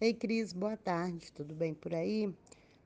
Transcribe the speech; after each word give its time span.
Ei, 0.00 0.12
Cris, 0.12 0.52
boa 0.52 0.76
tarde, 0.76 1.30
tudo 1.32 1.54
bem 1.54 1.72
por 1.72 1.94
aí? 1.94 2.34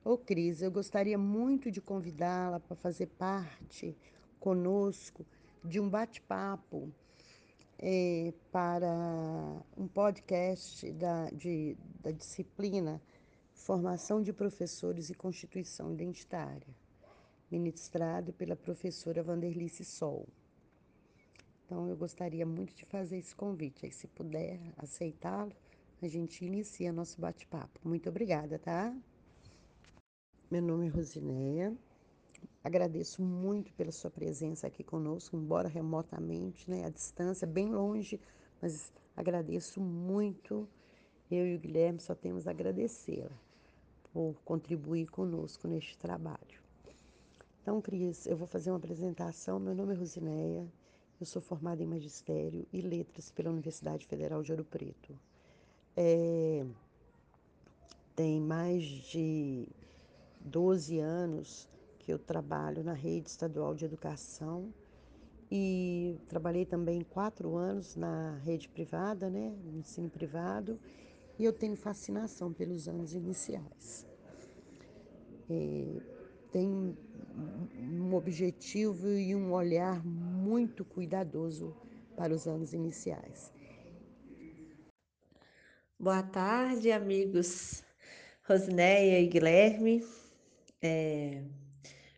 Ô, 0.05 0.15
Cris, 0.15 0.61
eu 0.61 0.69
gostaria 0.69 1.17
muito 1.17 1.71
de 1.71 1.81
convidá-la 1.81 2.59
para 2.59 2.75
fazer 2.75 3.07
parte 3.07 3.97
conosco 4.39 5.25
de 5.65 5.79
um 5.79 5.89
bate-papo 5.89 6.87
é, 7.79 8.31
para 8.51 8.87
um 9.75 9.87
podcast 9.87 10.91
da, 10.91 11.31
de, 11.31 11.75
da 11.99 12.11
disciplina 12.11 13.01
Formação 13.55 14.21
de 14.21 14.31
Professores 14.31 15.09
e 15.09 15.15
Constituição 15.15 15.91
Identitária, 15.91 16.75
ministrado 17.49 18.31
pela 18.33 18.55
professora 18.55 19.23
Vanderlice 19.23 19.83
Sol. 19.83 20.27
Então, 21.65 21.89
eu 21.89 21.97
gostaria 21.97 22.45
muito 22.45 22.75
de 22.75 22.85
fazer 22.85 23.17
esse 23.17 23.35
convite. 23.35 23.87
Aí, 23.87 23.91
se 23.91 24.07
puder 24.07 24.59
aceitá-lo, 24.77 25.51
a 26.05 26.09
gente 26.09 26.45
inicia 26.45 26.91
nosso 26.91 27.19
bate-papo. 27.19 27.79
Muito 27.83 28.09
obrigada, 28.09 28.57
tá? 28.57 28.95
Meu 30.49 30.61
nome 30.61 30.87
é 30.87 30.89
Rosineia. 30.89 31.75
Agradeço 32.63 33.21
muito 33.21 33.73
pela 33.73 33.91
sua 33.91 34.09
presença 34.09 34.67
aqui 34.67 34.83
conosco, 34.83 35.35
embora 35.35 35.67
remotamente, 35.67 36.69
né, 36.69 36.85
à 36.85 36.89
distância, 36.89 37.47
bem 37.47 37.69
longe, 37.69 38.19
mas 38.61 38.91
agradeço 39.15 39.79
muito. 39.81 40.67
Eu 41.29 41.45
e 41.45 41.55
o 41.55 41.59
Guilherme 41.59 41.99
só 41.99 42.15
temos 42.15 42.47
a 42.47 42.51
agradecê-la 42.51 43.37
por 44.11 44.35
contribuir 44.43 45.07
conosco 45.07 45.67
neste 45.67 45.97
trabalho. 45.97 46.59
Então, 47.61 47.81
Cris, 47.81 48.25
eu 48.25 48.35
vou 48.35 48.47
fazer 48.47 48.71
uma 48.71 48.77
apresentação. 48.77 49.59
Meu 49.59 49.75
nome 49.75 49.93
é 49.93 49.97
Rosineia, 49.97 50.67
eu 51.19 51.25
sou 51.25 51.41
formada 51.41 51.83
em 51.83 51.85
Magistério 51.85 52.65
e 52.73 52.81
Letras 52.81 53.29
pela 53.29 53.51
Universidade 53.51 54.07
Federal 54.07 54.41
de 54.41 54.51
Ouro 54.51 54.65
Preto. 54.65 55.17
É, 56.01 56.65
tem 58.15 58.39
mais 58.39 58.85
de 58.85 59.67
12 60.39 60.97
anos 60.97 61.67
que 61.99 62.09
eu 62.09 62.17
trabalho 62.17 62.85
na 62.85 62.93
rede 62.93 63.27
estadual 63.27 63.75
de 63.75 63.83
educação 63.83 64.73
e 65.51 66.15
trabalhei 66.29 66.65
também 66.65 67.01
quatro 67.01 67.57
anos 67.57 67.97
na 67.97 68.37
rede 68.45 68.69
privada, 68.69 69.29
né, 69.29 69.53
no 69.61 69.77
ensino 69.77 70.09
privado, 70.09 70.79
e 71.37 71.43
eu 71.43 71.51
tenho 71.51 71.75
fascinação 71.75 72.53
pelos 72.53 72.87
anos 72.87 73.13
iniciais. 73.13 74.07
É, 75.49 76.01
tenho 76.49 76.95
um 77.77 78.15
objetivo 78.15 79.09
e 79.09 79.35
um 79.35 79.51
olhar 79.51 80.01
muito 80.05 80.85
cuidadoso 80.85 81.75
para 82.15 82.33
os 82.33 82.47
anos 82.47 82.71
iniciais. 82.71 83.58
Boa 86.01 86.23
tarde, 86.23 86.93
amigos 86.93 87.83
Rosineia 88.47 89.19
e 89.19 89.27
Guilherme. 89.27 90.01
É, 90.81 91.43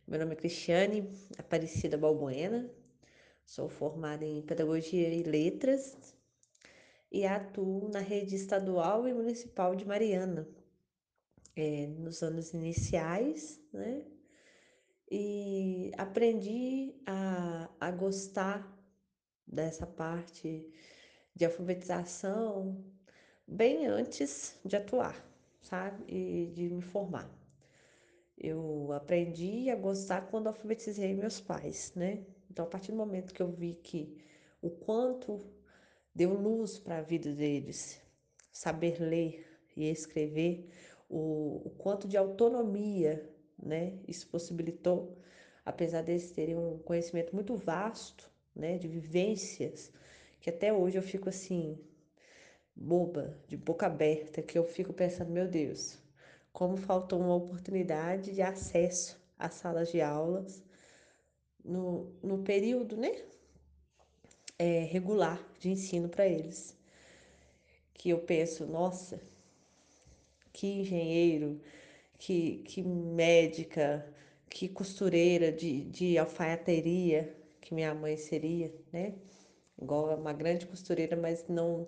meu 0.08 0.20
nome 0.20 0.34
é 0.34 0.36
Cristiane 0.36 1.12
Aparecida 1.36 1.98
Balbuena, 1.98 2.70
sou 3.44 3.68
formada 3.70 4.24
em 4.24 4.44
Pedagogia 4.44 5.10
e 5.10 5.24
Letras 5.24 6.16
e 7.12 7.26
atuo 7.26 7.90
na 7.90 7.98
rede 7.98 8.36
estadual 8.36 9.08
e 9.08 9.14
municipal 9.16 9.76
de 9.76 9.84
Mariana, 9.84 10.48
é, 11.56 11.88
nos 11.88 12.22
anos 12.22 12.54
iniciais, 12.54 13.60
né? 13.74 14.06
E 15.10 15.92
aprendi 15.98 16.94
a, 17.08 17.68
a 17.80 17.90
gostar 17.90 18.80
dessa 19.48 19.88
parte 19.88 20.72
de 21.36 21.46
alfabetização 21.46 23.01
bem 23.48 23.86
antes 23.88 24.60
de 24.66 24.76
atuar, 24.76 25.26
sabe? 25.62 26.04
E 26.08 26.52
de 26.54 26.70
me 26.70 26.82
formar. 26.82 27.30
Eu 28.38 28.92
aprendi 28.94 29.70
a 29.70 29.76
gostar 29.76 30.22
quando 30.22 30.48
alfabetizei 30.48 31.14
meus 31.14 31.40
pais, 31.40 31.94
né? 31.96 32.26
Então, 32.50 32.66
a 32.66 32.68
partir 32.68 32.92
do 32.92 32.98
momento 32.98 33.34
que 33.34 33.42
eu 33.42 33.52
vi 33.52 33.76
que 33.76 34.18
o 34.62 34.70
quanto 34.70 35.40
deu 36.14 36.34
luz 36.34 36.80
para 36.80 36.98
a 36.98 37.02
vida 37.02 37.34
deles, 37.34 38.02
saber 38.52 39.00
ler 39.00 39.46
e 39.76 39.90
escrever, 39.90 40.70
o, 41.10 41.62
o 41.66 41.70
quanto 41.78 42.08
de 42.08 42.18
autonomia, 42.18 43.30
né? 43.62 44.00
Isso 44.08 44.28
possibilitou, 44.28 45.18
apesar 45.66 46.02
deles 46.02 46.32
terem 46.32 46.56
um 46.58 46.80
conhecimento 46.80 47.36
muito 47.36 47.56
vasto, 47.56 48.30
né? 48.56 48.78
De 48.78 48.88
vivências, 48.88 49.92
que 50.40 50.50
até 50.50 50.74
hoje 50.74 50.98
eu 50.98 51.04
fico 51.04 51.30
assim, 51.30 51.80
boba, 52.82 53.38
de 53.48 53.56
boca 53.56 53.86
aberta, 53.86 54.42
que 54.42 54.58
eu 54.58 54.64
fico 54.64 54.92
pensando, 54.94 55.32
meu 55.32 55.48
Deus, 55.48 55.98
como 56.52 56.76
faltou 56.78 57.20
uma 57.20 57.36
oportunidade 57.36 58.34
de 58.34 58.42
acesso 58.42 59.20
às 59.38 59.54
salas 59.56 59.92
de 59.92 60.02
aulas 60.02 60.64
no, 61.64 62.12
no 62.22 62.40
período 62.40 62.98
né, 62.98 63.24
é, 64.58 64.84
regular 64.84 65.42
de 65.60 65.70
ensino 65.70 66.10
para 66.10 66.28
eles. 66.28 66.78
Que 67.94 68.10
eu 68.10 68.20
penso, 68.20 68.66
nossa, 68.66 69.22
que 70.52 70.68
engenheiro, 70.82 71.62
que, 72.18 72.64
que 72.64 72.82
médica, 72.82 74.06
que 74.50 74.68
costureira 74.68 75.52
de, 75.52 75.86
de 75.86 76.18
alfaiateria 76.18 77.36
que 77.62 77.74
minha 77.74 77.94
mãe 77.94 78.18
seria, 78.18 78.74
né? 78.92 79.14
Igual 79.82 80.18
uma 80.18 80.34
grande 80.34 80.66
costureira, 80.66 81.16
mas 81.16 81.48
não 81.48 81.88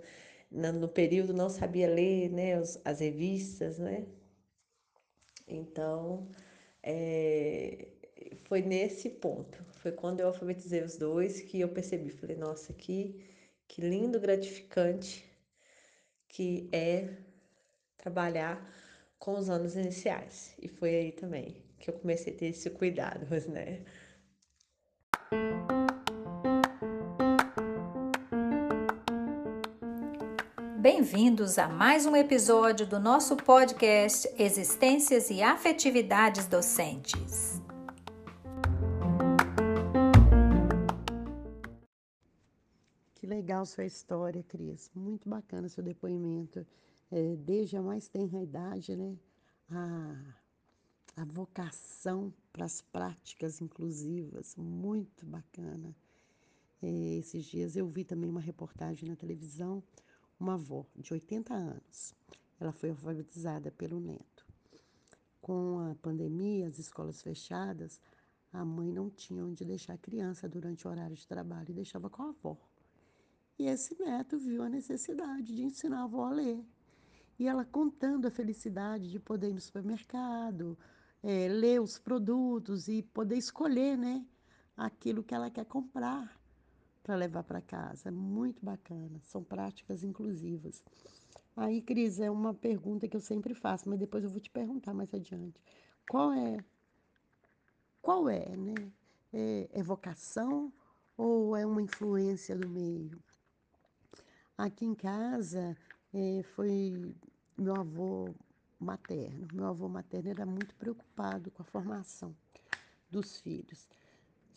no 0.53 0.87
período 0.87 1.33
não 1.33 1.49
sabia 1.49 1.87
ler 1.89 2.29
né, 2.29 2.53
as 2.85 2.99
revistas, 2.99 3.79
né? 3.79 4.05
Então, 5.47 6.27
é, 6.81 7.87
foi 8.45 8.61
nesse 8.61 9.09
ponto, 9.09 9.63
foi 9.81 9.91
quando 9.91 10.19
eu 10.19 10.27
alfabetizei 10.27 10.81
os 10.83 10.97
dois 10.97 11.41
que 11.41 11.59
eu 11.59 11.69
percebi, 11.69 12.09
falei, 12.09 12.35
nossa, 12.35 12.73
que, 12.73 13.21
que 13.67 13.81
lindo, 13.81 14.19
gratificante 14.19 15.25
que 16.27 16.67
é 16.71 17.09
trabalhar 17.97 18.67
com 19.19 19.37
os 19.37 19.49
anos 19.49 19.75
iniciais. 19.75 20.55
E 20.61 20.67
foi 20.67 20.95
aí 20.95 21.11
também 21.11 21.63
que 21.79 21.89
eu 21.89 21.93
comecei 21.93 22.33
a 22.33 22.37
ter 22.37 22.47
esse 22.47 22.69
cuidado, 22.69 23.27
né? 23.49 23.83
Bem-vindos 30.83 31.57
a 31.57 31.69
mais 31.69 32.05
um 32.05 32.13
episódio 32.13 32.85
do 32.85 32.99
nosso 32.99 33.37
podcast 33.37 34.27
Existências 34.37 35.29
e 35.29 35.41
Afetividades 35.41 36.45
Docentes. 36.45 37.61
Que 43.15 43.25
legal 43.25 43.65
sua 43.65 43.85
história, 43.85 44.43
Cris. 44.43 44.91
Muito 44.93 45.29
bacana 45.29 45.69
seu 45.69 45.81
depoimento. 45.81 46.67
É, 47.09 47.37
desde 47.37 47.77
a 47.77 47.81
mais 47.81 48.09
tenra 48.09 48.41
idade, 48.41 48.93
né? 48.97 49.15
A, 49.69 50.35
a 51.15 51.23
vocação 51.23 52.33
para 52.51 52.65
as 52.65 52.81
práticas 52.81 53.61
inclusivas, 53.61 54.53
muito 54.57 55.25
bacana. 55.25 55.95
É, 56.81 56.89
esses 57.19 57.45
dias 57.45 57.77
eu 57.77 57.87
vi 57.87 58.03
também 58.03 58.29
uma 58.29 58.41
reportagem 58.41 59.07
na 59.07 59.15
televisão 59.15 59.81
uma 60.43 60.55
avó 60.55 60.85
de 60.95 61.13
80 61.13 61.53
anos. 61.53 62.13
Ela 62.59 62.73
foi 62.73 62.89
alfabetizada 62.89 63.71
pelo 63.71 63.99
neto. 63.99 64.45
Com 65.41 65.79
a 65.79 65.95
pandemia, 65.95 66.67
as 66.67 66.77
escolas 66.77 67.21
fechadas, 67.21 67.99
a 68.51 68.63
mãe 68.63 68.91
não 68.91 69.09
tinha 69.09 69.43
onde 69.43 69.65
deixar 69.65 69.93
a 69.93 69.97
criança 69.97 70.47
durante 70.47 70.85
o 70.85 70.91
horário 70.91 71.15
de 71.15 71.25
trabalho 71.25 71.71
e 71.71 71.73
deixava 71.73 72.09
com 72.09 72.23
a 72.23 72.29
avó. 72.29 72.57
E 73.57 73.67
esse 73.67 73.97
neto 73.99 74.37
viu 74.37 74.61
a 74.63 74.69
necessidade 74.69 75.55
de 75.55 75.63
ensinar 75.63 76.01
a 76.01 76.03
avó 76.03 76.25
a 76.25 76.31
ler. 76.31 76.63
E 77.39 77.47
ela 77.47 77.65
contando 77.65 78.27
a 78.27 78.31
felicidade 78.31 79.09
de 79.09 79.19
poder 79.19 79.49
ir 79.49 79.53
no 79.53 79.61
supermercado, 79.61 80.77
é, 81.21 81.47
ler 81.47 81.81
os 81.81 81.97
produtos 81.97 82.87
e 82.87 83.01
poder 83.01 83.37
escolher 83.37 83.97
né, 83.97 84.25
aquilo 84.75 85.23
que 85.23 85.33
ela 85.33 85.49
quer 85.49 85.65
comprar 85.65 86.42
para 87.03 87.15
levar 87.15 87.43
para 87.43 87.61
casa. 87.61 88.09
É 88.09 88.11
muito 88.11 88.65
bacana. 88.65 89.19
São 89.25 89.43
práticas 89.43 90.03
inclusivas. 90.03 90.81
Aí, 91.55 91.81
Cris, 91.81 92.19
é 92.19 92.31
uma 92.31 92.53
pergunta 92.53 93.07
que 93.07 93.15
eu 93.15 93.21
sempre 93.21 93.53
faço, 93.53 93.87
mas 93.87 93.99
depois 93.99 94.23
eu 94.23 94.29
vou 94.29 94.39
te 94.39 94.49
perguntar 94.49 94.93
mais 94.93 95.13
adiante. 95.13 95.61
Qual 96.09 96.33
é, 96.33 96.57
qual 98.01 98.27
é, 98.27 98.55
né? 98.55 98.73
É, 99.31 99.69
é 99.71 99.83
vocação 99.83 100.71
ou 101.15 101.55
é 101.55 101.65
uma 101.65 101.81
influência 101.81 102.55
do 102.55 102.67
meio? 102.67 103.21
Aqui 104.57 104.85
em 104.85 104.95
casa 104.95 105.77
é, 106.13 106.43
foi 106.43 107.15
meu 107.57 107.75
avô 107.75 108.33
materno. 108.79 109.47
Meu 109.53 109.65
avô 109.65 109.87
materno 109.87 110.29
era 110.29 110.45
muito 110.45 110.75
preocupado 110.75 111.51
com 111.51 111.61
a 111.61 111.65
formação 111.65 112.35
dos 113.09 113.39
filhos. 113.39 113.87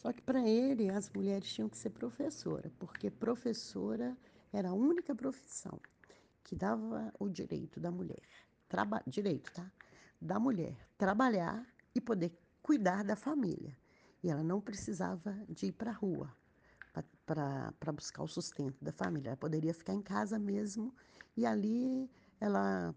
Só 0.07 0.13
que 0.13 0.23
para 0.23 0.49
ele 0.49 0.89
as 0.89 1.11
mulheres 1.11 1.53
tinham 1.53 1.69
que 1.69 1.77
ser 1.77 1.91
professora, 1.91 2.71
porque 2.79 3.11
professora 3.11 4.17
era 4.53 4.69
a 4.69 4.73
única 4.73 5.13
profissão 5.17 5.81
que 6.45 6.55
dava 6.55 7.13
o 7.19 7.29
direito 7.29 7.81
da 7.81 7.91
mulher, 7.91 8.23
direito, 9.05 9.53
tá? 9.53 9.69
Da 10.21 10.39
mulher 10.39 10.77
trabalhar 10.97 11.67
e 11.93 12.01
poder 12.01 12.33
cuidar 12.63 13.03
da 13.03 13.17
família. 13.17 13.77
E 14.23 14.31
ela 14.31 14.45
não 14.45 14.61
precisava 14.61 15.37
de 15.49 15.67
ir 15.67 15.73
para 15.73 15.91
a 15.91 15.95
rua 15.95 16.33
para 17.27 17.93
buscar 17.93 18.23
o 18.23 18.29
sustento 18.29 18.77
da 18.81 18.93
família. 18.93 19.31
Ela 19.31 19.37
poderia 19.37 19.75
ficar 19.75 19.93
em 19.93 20.03
casa 20.03 20.39
mesmo 20.39 20.95
e 21.37 21.45
ali 21.45 22.09
ela 22.39 22.95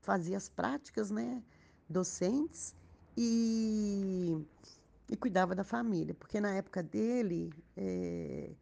fazia 0.00 0.36
as 0.36 0.48
práticas 0.48 1.10
né, 1.10 1.42
docentes 1.88 2.72
e, 3.16 4.46
e 5.10 5.16
cuidava 5.16 5.54
da 5.54 5.64
família. 5.64 6.14
Porque 6.14 6.40
na 6.40 6.54
época 6.54 6.82
dele, 6.82 7.52
é, 7.76 8.54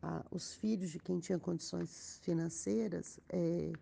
a, 0.00 0.24
os 0.30 0.54
filhos 0.54 0.90
de 0.90 1.00
quem 1.00 1.18
tinha 1.18 1.38
condições 1.38 2.20
financeiras 2.22 3.18
é, 3.28 3.72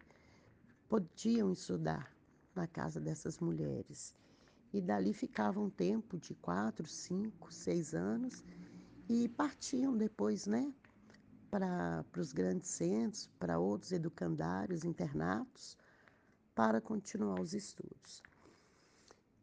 podiam 0.88 1.52
estudar 1.52 2.10
na 2.54 2.66
casa 2.66 2.98
dessas 2.98 3.38
mulheres. 3.38 4.14
E 4.72 4.80
dali 4.80 5.12
ficava 5.12 5.60
um 5.60 5.70
tempo 5.70 6.16
de 6.18 6.34
quatro, 6.34 6.86
cinco, 6.86 7.52
seis 7.52 7.94
anos 7.94 8.42
e 9.08 9.28
partiam 9.28 9.96
depois, 9.96 10.46
né, 10.46 10.72
para 11.50 12.04
os 12.16 12.32
grandes 12.32 12.68
centros, 12.68 13.28
para 13.38 13.58
outros 13.58 13.92
educandários, 13.92 14.84
internatos, 14.84 15.76
para 16.54 16.80
continuar 16.80 17.40
os 17.40 17.54
estudos. 17.54 18.22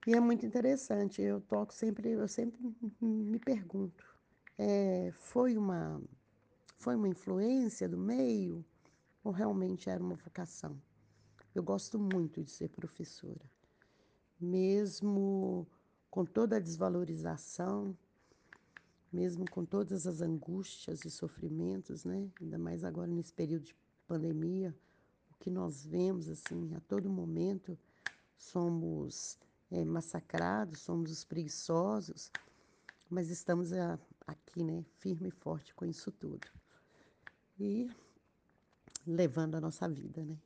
E 0.07 0.13
é 0.13 0.19
muito 0.19 0.45
interessante, 0.45 1.21
eu 1.21 1.41
toco 1.41 1.73
sempre, 1.73 2.11
eu 2.11 2.27
sempre 2.27 2.59
me 3.01 3.39
pergunto, 3.39 4.05
é, 4.57 5.11
foi 5.13 5.57
uma 5.57 6.01
foi 6.77 6.95
uma 6.95 7.07
influência 7.07 7.89
do 7.89 7.97
meio 7.97 8.63
ou 9.23 9.31
realmente 9.31 9.89
era 9.89 10.03
uma 10.03 10.15
vocação? 10.15 10.79
Eu 11.55 11.63
gosto 11.63 11.97
muito 11.97 12.43
de 12.43 12.51
ser 12.51 12.69
professora, 12.69 13.49
mesmo 14.39 15.65
com 16.11 16.23
toda 16.23 16.57
a 16.57 16.59
desvalorização 16.59 17.97
mesmo 19.15 19.49
com 19.49 19.63
todas 19.63 20.05
as 20.05 20.19
angústias 20.19 21.05
e 21.05 21.09
sofrimentos, 21.09 22.03
né? 22.03 22.29
Ainda 22.41 22.57
mais 22.57 22.83
agora 22.83 23.07
nesse 23.07 23.31
período 23.31 23.63
de 23.63 23.75
pandemia, 24.05 24.75
o 25.31 25.35
que 25.39 25.49
nós 25.49 25.85
vemos 25.85 26.27
assim 26.27 26.75
a 26.75 26.81
todo 26.81 27.09
momento 27.09 27.77
somos 28.37 29.39
é, 29.75 29.83
massacrados, 29.83 30.79
somos 30.79 31.11
os 31.11 31.23
preguiçosos, 31.23 32.31
mas 33.09 33.29
estamos 33.29 33.73
a, 33.73 33.99
aqui, 34.25 34.63
né, 34.63 34.83
firme 34.99 35.27
e 35.27 35.31
forte 35.31 35.73
com 35.73 35.85
isso 35.85 36.11
tudo 36.11 36.47
e 37.59 37.89
levando 39.05 39.55
a 39.55 39.61
nossa 39.61 39.87
vida, 39.87 40.23
né? 40.23 40.37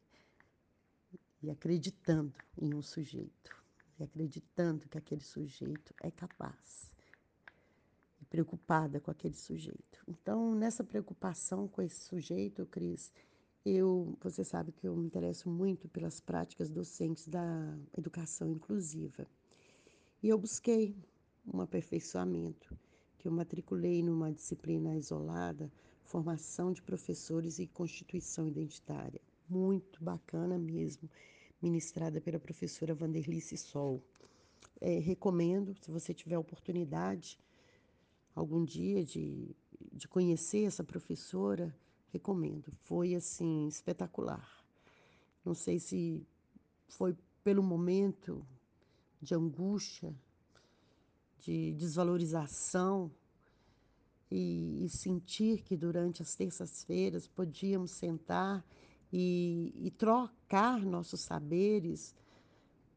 E 1.42 1.50
acreditando 1.50 2.34
em 2.58 2.74
um 2.74 2.82
sujeito, 2.82 3.56
e 3.98 4.04
acreditando 4.04 4.90
que 4.90 4.98
aquele 4.98 5.22
sujeito 5.22 5.94
é 6.02 6.12
capaz 6.12 6.90
preocupada 8.30 9.00
com 9.00 9.10
aquele 9.10 9.36
sujeito. 9.36 10.04
Então, 10.08 10.54
nessa 10.54 10.84
preocupação 10.84 11.68
com 11.68 11.82
esse 11.82 12.02
sujeito, 12.02 12.66
Cris, 12.68 13.12
eu, 13.66 14.18
você 14.22 14.44
sabe 14.44 14.72
que 14.72 14.88
eu 14.88 14.96
me 14.96 15.06
interesso 15.06 15.50
muito 15.50 15.88
pelas 15.90 16.20
práticas 16.20 16.70
docentes 16.70 17.28
da 17.28 17.78
educação 17.98 18.50
inclusiva. 18.50 19.28
E 20.24 20.30
eu 20.30 20.38
busquei 20.38 20.96
um 21.46 21.62
aperfeiçoamento, 21.62 22.78
que 23.18 23.28
eu 23.28 23.32
matriculei 23.32 24.02
numa 24.02 24.32
disciplina 24.32 24.96
isolada, 24.96 25.72
formação 26.04 26.72
de 26.72 26.82
professores 26.82 27.60
e 27.60 27.68
constituição 27.68 28.48
identitária. 28.48 29.22
Muito 29.48 30.04
bacana 30.04 30.58
mesmo, 30.58 31.10
ministrada 31.62 32.22
pela 32.22 32.40
professora 32.40 32.94
Vanderlice 32.94 33.58
Sol. 33.58 34.02
É, 34.80 35.00
recomendo, 35.00 35.76
se 35.82 35.92
você 35.92 36.14
tiver 36.14 36.38
oportunidade, 36.38 37.38
algum 38.34 38.64
dia 38.64 39.04
de, 39.04 39.56
de 39.92 40.08
conhecer 40.08 40.66
essa 40.66 40.84
professora, 40.84 41.76
recomendo. 42.12 42.72
Foi 42.84 43.16
assim 43.16 43.68
espetacular. 43.68 44.48
Não 45.44 45.54
sei 45.54 45.80
se 45.80 46.26
foi 46.88 47.16
pelo 47.44 47.64
momento 47.64 48.46
de 49.22 49.36
angústia, 49.36 50.14
de 51.40 51.74
desvalorização 51.74 53.12
e, 54.30 54.86
e 54.86 54.90
sentir 54.90 55.62
que 55.64 55.76
durante 55.76 56.22
as 56.22 56.36
terças-feiras 56.36 57.28
podíamos 57.28 57.92
sentar 57.92 58.64
e, 59.12 59.74
e 59.76 59.92
trocar 59.92 60.84
nossos 60.86 61.22
saberes, 61.22 62.16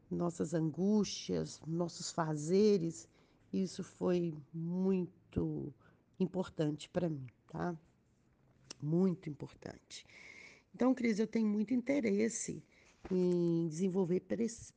nossas 0.09 0.53
angústias, 0.53 1.61
nossos 1.65 2.11
fazeres. 2.11 3.07
Isso 3.51 3.83
foi 3.83 4.35
muito 4.53 5.73
importante 6.19 6.89
para 6.89 7.09
mim, 7.09 7.27
tá? 7.47 7.75
Muito 8.83 9.29
importante. 9.29 10.05
Então, 10.75 10.93
Cris, 10.93 11.17
eu 11.17 11.25
tenho 11.25 11.47
muito 11.47 11.73
interesse 11.73 12.61
em 13.09 13.65
desenvolver 13.69 14.21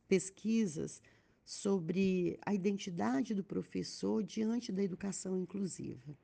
pesquisas 0.07 1.01
sobre 1.43 2.39
a 2.45 2.53
identidade 2.53 3.33
do 3.33 3.43
professor 3.43 4.23
diante 4.23 4.71
da 4.71 4.81
educação 4.81 5.37
inclusiva. 5.37 6.17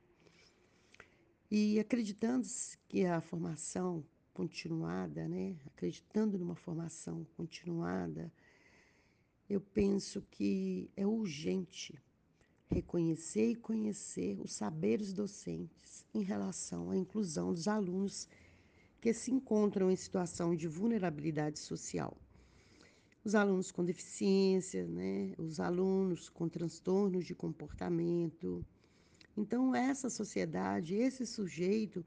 E 1.52 1.78
acreditando 1.78 2.48
que 2.88 3.06
a 3.06 3.20
formação 3.20 4.06
continuada, 4.34 5.28
né, 5.28 5.58
acreditando 5.66 6.38
numa 6.38 6.56
formação 6.56 7.28
continuada, 7.36 8.32
eu 9.50 9.60
penso 9.60 10.22
que 10.32 10.90
é 10.96 11.06
urgente 11.06 12.02
reconhecer 12.70 13.52
e 13.52 13.56
conhecer 13.56 14.40
os 14.40 14.54
saberes 14.54 15.14
docentes 15.14 16.06
em 16.14 16.22
relação 16.22 16.92
à 16.92 16.98
inclusão 16.98 17.54
dos 17.54 17.68
alunos 17.68 18.28
que 19.00 19.14
se 19.14 19.32
encontram 19.32 19.92
em 19.92 19.96
situação 19.96 20.56
de 20.56 20.68
vulnerabilidade 20.68 21.60
social. 21.60 22.18
Os 23.24 23.36
alunos 23.36 23.72
com 23.72 23.84
deficiência, 23.84 24.86
né? 24.88 25.34
os 25.38 25.60
alunos 25.60 26.30
com 26.30 26.48
transtornos 26.50 27.26
de 27.26 27.36
comportamento. 27.36 28.66
Então, 29.36 29.76
essa 29.76 30.10
sociedade, 30.10 30.96
esse 30.96 31.26
sujeito 31.26 32.06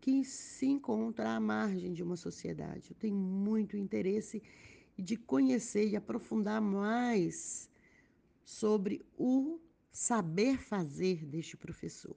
que 0.00 0.24
se 0.24 0.66
encontra 0.66 1.30
à 1.34 1.40
margem 1.40 1.92
de 1.92 2.02
uma 2.02 2.16
sociedade. 2.16 2.90
Eu 2.90 2.96
tenho 2.96 3.16
muito 3.16 3.76
interesse 3.76 4.42
de 4.96 5.16
conhecer 5.16 5.88
e 5.88 5.96
aprofundar 5.96 6.60
mais 6.60 7.68
sobre 8.44 9.04
o 9.16 9.58
saber 9.92 10.58
fazer 10.58 11.24
deste 11.24 11.56
professor. 11.56 12.16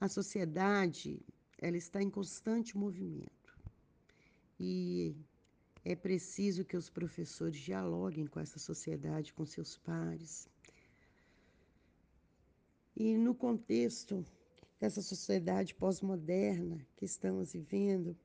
A 0.00 0.08
sociedade, 0.08 1.20
ela 1.58 1.76
está 1.76 2.02
em 2.02 2.10
constante 2.10 2.76
movimento. 2.76 3.56
E 4.58 5.14
é 5.84 5.94
preciso 5.94 6.64
que 6.64 6.76
os 6.76 6.90
professores 6.90 7.58
dialoguem 7.58 8.26
com 8.26 8.40
essa 8.40 8.58
sociedade, 8.58 9.32
com 9.32 9.44
seus 9.44 9.76
pares. 9.76 10.48
E 12.96 13.16
no 13.16 13.34
contexto 13.34 14.24
dessa 14.80 15.02
sociedade 15.02 15.74
pós-moderna 15.74 16.84
que 16.96 17.04
estamos 17.04 17.52
vivendo, 17.52 18.16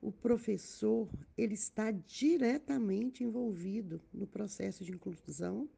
o 0.00 0.10
professor 0.10 1.08
ele 1.36 1.54
está 1.54 1.90
diretamente 1.90 3.22
envolvido 3.22 4.00
no 4.12 4.26
processo 4.26 4.84
de 4.84 4.92
inclusão 4.92 5.68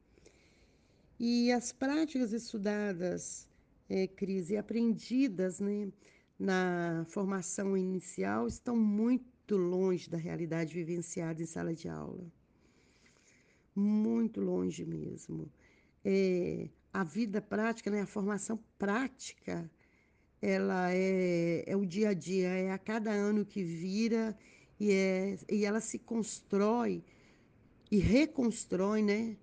e 1.19 1.53
as 1.53 1.73
práticas 1.73 2.33
estudadas, 2.33 3.47
é, 3.89 4.07
Cris, 4.07 4.51
e 4.51 4.57
aprendidas 4.57 5.61
né, 5.61 5.93
na 6.39 7.07
formação 7.09 7.77
inicial 7.77 8.47
estão 8.49 8.77
muito 8.77 9.57
longe 9.57 10.11
da 10.11 10.19
realidade 10.19 10.75
vivenciada 10.75 11.43
em 11.43 11.47
sala 11.47 11.75
de 11.75 11.89
aula. 11.89 12.25
Muito 13.75 14.41
longe 14.41 14.85
mesmo. 14.85 15.51
É, 16.05 16.69
a 16.93 17.05
vida 17.05 17.41
prática, 17.41 17.91
né, 17.91 18.03
a 18.03 18.07
formação 18.07 18.59
prática, 18.79 19.71
ela 20.41 20.93
é, 20.93 21.65
é 21.67 21.77
o 21.77 21.87
dia 21.87 22.11
a 22.11 22.15
dia, 22.15 22.49
é 22.49 22.71
a 22.71 22.79
cada 22.79 23.11
ano 23.11 23.45
que 23.45 23.63
vira 23.63 24.37
e, 24.79 24.93
é, 24.93 25.39
e 25.51 25.65
ela 25.65 25.81
se 25.81 25.99
constrói 25.99 27.03
e 27.91 27.99
reconstrói, 27.99 29.03
né? 29.03 29.37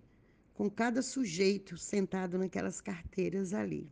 Com 0.53 0.69
cada 0.69 1.01
sujeito 1.01 1.77
sentado 1.77 2.37
naquelas 2.37 2.79
carteiras 2.81 3.53
ali. 3.53 3.89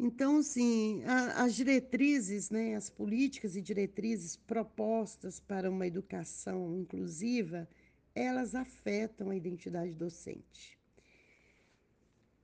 Então, 0.00 0.42
sim, 0.42 1.02
as 1.34 1.54
diretrizes, 1.56 2.50
né, 2.50 2.76
as 2.76 2.88
políticas 2.88 3.56
e 3.56 3.60
diretrizes 3.60 4.36
propostas 4.36 5.40
para 5.40 5.68
uma 5.68 5.88
educação 5.88 6.76
inclusiva, 6.76 7.68
elas 8.14 8.54
afetam 8.54 9.30
a 9.30 9.36
identidade 9.36 9.92
docente. 9.92 10.78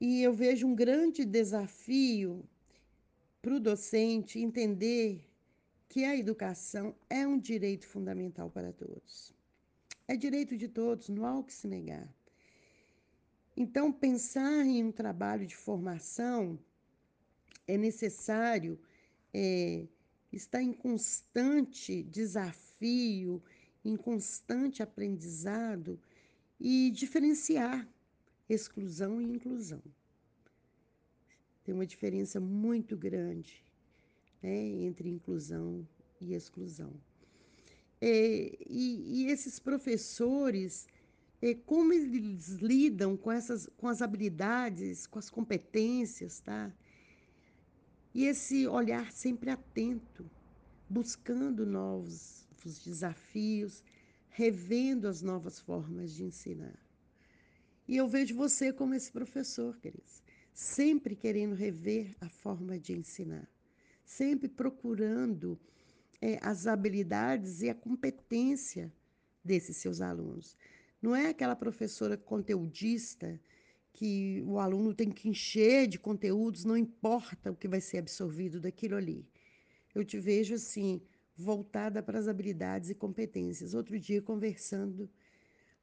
E 0.00 0.21
eu 0.21 0.33
vejo 0.33 0.67
um 0.67 0.75
grande 0.75 1.25
desafio 1.25 2.45
para 3.41 3.55
o 3.55 3.61
docente 3.61 4.41
entender 4.41 5.25
que 5.88 6.05
a 6.05 6.17
educação 6.17 6.93
é 7.09 7.25
um 7.25 7.38
direito 7.38 7.87
fundamental 7.87 8.50
para 8.50 8.73
todos. 8.73 9.33
É 10.09 10.17
direito 10.17 10.57
de 10.57 10.67
todos, 10.69 11.09
não 11.09 11.25
há 11.25 11.38
o 11.38 11.45
que 11.45 11.53
se 11.53 11.69
negar. 11.69 12.12
Então, 13.57 13.93
pensar 13.93 14.67
em 14.67 14.85
um 14.85 14.93
trabalho 14.93 15.47
de 15.47 15.57
formação 15.57 16.59
é 17.67 17.77
necessário 17.77 18.79
é, 19.33 19.87
estar 20.33 20.63
em 20.63 20.73
constante 20.73 22.03
desafio, 22.03 23.43
em 23.85 23.97
constante 23.97 24.83
aprendizado 24.83 26.01
e 26.59 26.91
diferenciar 26.91 27.89
exclusão 28.49 29.21
e 29.21 29.25
inclusão. 29.25 29.83
Tem 31.65 31.75
uma 31.75 31.87
diferença 31.87 32.41
muito 32.41 32.97
grande 32.97 33.65
né, 34.43 34.55
entre 34.85 35.09
inclusão 35.09 35.87
e 36.21 36.35
exclusão. 36.35 36.93
É, 38.01 38.55
e, 38.69 39.23
e, 39.23 39.27
esses 39.31 39.59
professores, 39.59 40.87
como 41.53 41.93
eles 41.93 42.51
lidam 42.55 43.17
com, 43.17 43.31
essas, 43.31 43.69
com 43.77 43.89
as 43.89 44.01
habilidades, 44.01 45.07
com 45.07 45.19
as 45.19 45.29
competências, 45.29 46.41
tá? 46.41 46.73
E 48.15 48.25
esse 48.25 48.67
olhar 48.67 49.11
sempre 49.11 49.51
atento, 49.51 50.25
buscando 50.89 51.67
novos 51.67 52.47
desafios, 52.85 53.83
revendo 54.29 55.07
as 55.07 55.21
novas 55.21 55.61
formas 55.61 56.15
de 56.15 56.25
ensinar. 56.25 56.79
E 57.87 57.97
eu 57.97 58.09
vejo 58.09 58.35
você 58.35 58.73
como 58.73 58.95
esse 58.95 59.13
professor, 59.13 59.77
Cris, 59.79 60.23
sempre 60.55 61.15
querendo 61.15 61.55
rever 61.55 62.17
a 62.21 62.29
forma 62.29 62.79
de 62.79 62.95
ensinar, 62.95 63.47
sempre 64.05 64.49
procurando 64.49 65.59
é, 66.23 66.39
as 66.41 66.67
habilidades 66.67 67.61
e 67.61 67.69
a 67.69 67.75
competência 67.75 68.91
desses 69.45 69.77
seus 69.77 70.01
alunos. 70.01 70.57
Não 71.05 71.15
é 71.15 71.29
aquela 71.29 71.55
professora 71.55 72.17
conteudista 72.17 73.39
que 73.93 74.43
o 74.47 74.59
aluno 74.59 74.95
tem 74.95 75.11
que 75.11 75.29
encher 75.29 75.87
de 75.87 75.99
conteúdos, 75.99 76.65
não 76.65 76.79
importa 76.79 77.53
o 77.53 77.55
que 77.55 77.69
vai 77.69 77.79
ser 77.79 77.99
absorvido 77.99 78.59
daquilo 78.59 78.97
ali. 78.97 79.29
Eu 79.95 80.03
te 80.03 80.19
vejo 80.19 80.55
assim, 80.55 81.03
voltada 81.37 82.03
para 82.03 82.19
as 82.19 82.27
habilidades 82.27 82.89
e 82.89 82.95
competências. 82.95 83.75
Outro 83.75 84.01
dia, 84.01 84.23
conversando, 84.23 85.11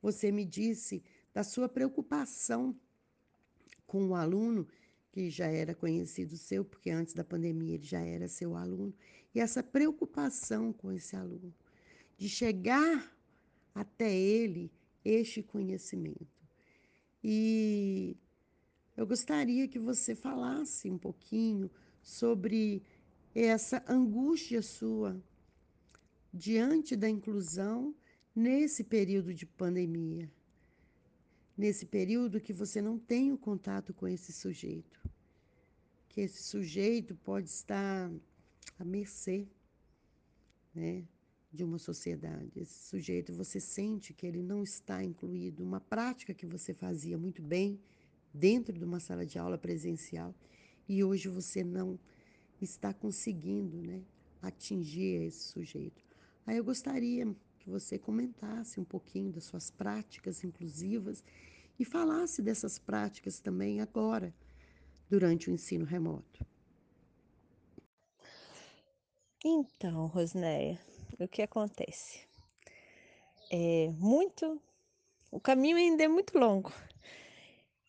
você 0.02 0.32
me 0.32 0.44
disse 0.44 1.04
da 1.32 1.44
sua 1.44 1.70
preocupação 1.70 2.76
com 3.86 4.08
o 4.08 4.16
aluno, 4.16 4.68
que 5.12 5.30
já 5.30 5.46
era 5.46 5.76
conhecido 5.76 6.36
seu, 6.36 6.66
porque 6.66 6.90
antes 6.90 7.14
da 7.14 7.24
pandemia 7.24 7.76
ele 7.76 7.86
já 7.86 8.02
era 8.02 8.28
seu 8.28 8.56
aluno, 8.56 8.92
e 9.36 9.40
essa 9.40 9.62
preocupação 9.62 10.74
com 10.74 10.92
esse 10.92 11.16
aluno, 11.16 11.54
de 12.18 12.28
chegar 12.28 13.16
até 13.76 14.12
ele 14.12 14.72
este 15.04 15.42
conhecimento. 15.42 16.28
E 17.24 18.16
eu 18.96 19.06
gostaria 19.06 19.68
que 19.68 19.80
você 19.80 20.16
falasse 20.16 20.90
um 20.90 20.98
pouquinho 20.98 21.70
sobre 22.02 22.82
essa 23.34 23.84
angústia 23.88 24.62
sua 24.62 25.22
diante 26.34 26.96
da 26.96 27.10
inclusão 27.10 27.94
nesse 28.36 28.84
período 28.84 29.34
de 29.34 29.46
pandemia 29.46 30.30
nesse 31.62 31.86
período 31.86 32.42
que 32.42 32.52
você 32.52 32.82
não 32.82 32.98
tem 32.98 33.32
o 33.32 33.38
contato 33.38 33.94
com 33.94 34.08
esse 34.08 34.34
sujeito. 34.34 35.00
Que 36.10 36.22
esse 36.22 36.42
sujeito 36.42 37.16
pode 37.16 37.50
estar 37.50 38.12
à 38.80 38.84
mercê 38.84 39.48
né, 40.74 41.04
de 41.52 41.64
uma 41.64 41.78
sociedade. 41.78 42.52
Esse 42.56 42.88
sujeito, 42.88 43.34
você 43.34 43.60
sente 43.60 44.14
que 44.14 44.26
ele 44.26 44.42
não 44.42 44.64
está 44.64 45.04
incluído. 45.04 45.64
Uma 45.64 45.82
prática 45.82 46.34
que 46.34 46.46
você 46.46 46.74
fazia 46.74 47.18
muito 47.18 47.42
bem 47.42 47.80
dentro 48.34 48.78
de 48.78 48.86
uma 48.86 49.00
sala 49.00 49.26
de 49.26 49.38
aula 49.38 49.58
presencial 49.58 50.34
e 50.88 51.04
hoje 51.04 51.28
você 51.28 51.64
não 51.64 52.00
está 52.62 52.94
conseguindo 52.94 53.82
né, 53.82 54.02
atingir 54.42 55.24
esse 55.24 55.50
sujeito. 55.50 56.04
Aí 56.46 56.58
eu 56.58 56.64
gostaria 56.64 57.26
que 57.60 57.70
você 57.70 58.00
comentasse 58.00 58.80
um 58.80 58.84
pouquinho 58.84 59.32
das 59.32 59.44
suas 59.44 59.70
práticas 59.70 60.44
inclusivas 60.44 61.24
e 61.78 61.86
falasse 61.86 62.42
dessas 62.42 62.80
práticas 62.80 63.40
também 63.40 63.82
agora, 63.82 64.34
durante 65.10 65.50
o 65.50 65.54
ensino 65.54 65.84
remoto. 65.84 66.46
Então, 69.44 70.06
Rosnéia, 70.08 70.80
o 71.26 71.28
que 71.28 71.42
acontece? 71.42 72.22
É 73.52 73.90
muito. 73.98 74.62
O 75.32 75.40
caminho 75.40 75.78
ainda 75.78 76.04
é 76.04 76.08
muito 76.08 76.38
longo 76.38 76.74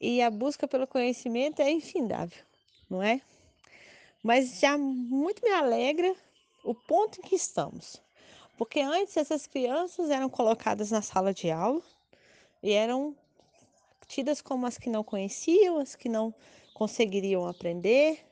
e 0.03 0.21
a 0.21 0.29
busca 0.31 0.67
pelo 0.67 0.87
conhecimento 0.87 1.62
é 1.62 1.71
infindável, 1.71 2.45
não 2.91 3.01
é? 3.01 3.21
Mas 4.23 4.59
já 4.59 4.77
muito 4.77 5.43
me 5.45 5.51
alegra 5.51 6.15
o 6.65 6.75
ponto 6.75 7.21
em 7.21 7.23
que 7.23 7.37
estamos. 7.37 8.03
Porque 8.59 8.81
antes 8.81 9.17
essas 9.17 9.47
crianças 9.47 10.11
eram 10.11 10.29
colocadas 10.29 10.91
na 10.91 11.03
sala 11.03 11.33
de 11.33 11.51
aula 11.51 11.83
e 12.62 12.73
eram 12.73 13.17
tidas 14.09 14.43
como 14.43 14.67
as 14.67 14.77
que 14.77 14.91
não 14.91 15.05
conheciam, 15.05 15.79
as 15.79 15.95
que 15.95 16.09
não 16.09 16.35
conseguiriam 16.75 17.47
aprender. 17.47 18.25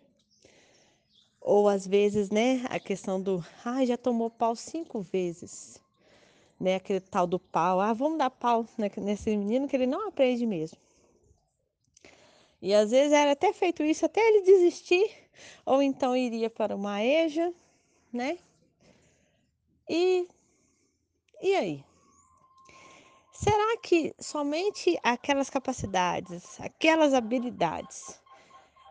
Ou 1.41 1.69
às 1.69 1.87
vezes, 1.87 2.31
né, 2.31 2.65
a 2.69 2.79
questão 2.79 3.21
do, 3.21 3.45
ah, 3.65 3.85
já 3.85 3.97
tomou 3.97 4.31
pau 4.31 4.55
cinco 4.55 5.01
vezes, 5.01 5.81
né, 6.59 6.77
aquele 6.77 7.01
tal 7.01 7.27
do 7.27 7.39
pau, 7.39 7.81
ah, 7.81 7.93
vamos 7.93 8.19
dar 8.19 8.31
pau 8.31 8.67
nesse 8.99 9.37
menino 9.37 9.67
que 9.69 9.77
ele 9.77 9.87
não 9.87 10.09
aprende 10.09 10.47
mesmo. 10.47 10.79
E 12.61 12.75
às 12.75 12.91
vezes 12.91 13.13
era 13.13 13.33
até 13.33 13.53
feito 13.53 13.83
isso 13.83 14.05
até 14.05 14.21
ele 14.21 14.43
desistir, 14.43 15.11
ou 15.65 15.83
então 15.83 16.15
iria 16.15 16.51
para 16.51 16.77
uma 16.77 17.03
EJA, 17.03 17.53
né? 18.13 18.39
E 19.89 20.29
e 21.43 21.55
aí? 21.55 21.85
Será 23.33 23.79
que 23.79 24.15
somente 24.19 24.99
aquelas 25.03 25.49
capacidades, 25.49 26.61
aquelas 26.61 27.15
habilidades, 27.15 28.21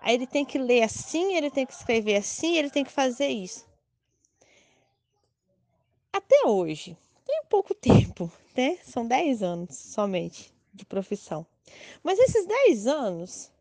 aí 0.01 0.15
ele 0.15 0.27
tem 0.27 0.45
que 0.45 0.57
ler 0.57 0.83
assim, 0.83 1.35
ele 1.35 1.49
tem 1.51 1.65
que 1.65 1.73
escrever 1.73 2.15
assim, 2.15 2.57
ele 2.57 2.69
tem 2.69 2.83
que 2.83 2.91
fazer 2.91 3.27
isso? 3.27 3.67
Até 6.11 6.45
hoje, 6.45 6.97
tem 7.25 7.43
pouco 7.49 7.73
tempo, 7.75 8.31
né? 8.55 8.77
São 8.83 9.07
10 9.07 9.43
anos 9.43 9.75
somente 9.75 10.53
de 10.73 10.85
profissão. 10.85 11.45
Mas 12.03 12.17
esses 12.19 12.45
10 12.45 12.87
anos 12.87 13.51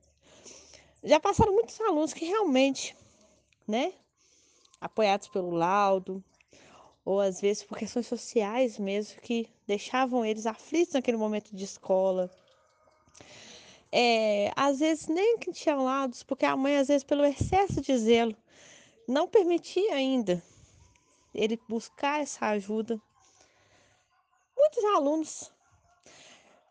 já 1.04 1.20
passaram 1.20 1.52
muitos 1.52 1.80
alunos 1.80 2.12
que 2.12 2.24
realmente, 2.24 2.96
né, 3.66 3.92
apoiados 4.80 5.28
pelo 5.28 5.50
laudo, 5.50 6.22
ou 7.04 7.20
às 7.20 7.40
vezes 7.40 7.62
por 7.62 7.78
questões 7.78 8.06
sociais 8.06 8.78
mesmo, 8.78 9.20
que 9.20 9.48
deixavam 9.66 10.24
eles 10.24 10.46
aflitos 10.46 10.94
naquele 10.94 11.16
momento 11.16 11.54
de 11.54 11.64
escola. 11.64 12.30
É, 13.90 14.52
às 14.54 14.80
vezes 14.80 15.06
nem 15.06 15.38
que 15.38 15.52
tinham 15.52 15.84
lados, 15.84 16.22
porque 16.22 16.44
a 16.44 16.56
mãe, 16.56 16.76
às 16.76 16.88
vezes, 16.88 17.04
pelo 17.04 17.24
excesso 17.24 17.80
de 17.80 17.96
zelo, 17.96 18.36
não 19.06 19.26
permitia 19.26 19.94
ainda 19.94 20.42
ele 21.34 21.58
buscar 21.68 22.20
essa 22.20 22.46
ajuda. 22.46 23.00
Muitos 24.56 24.84
alunos 24.84 25.52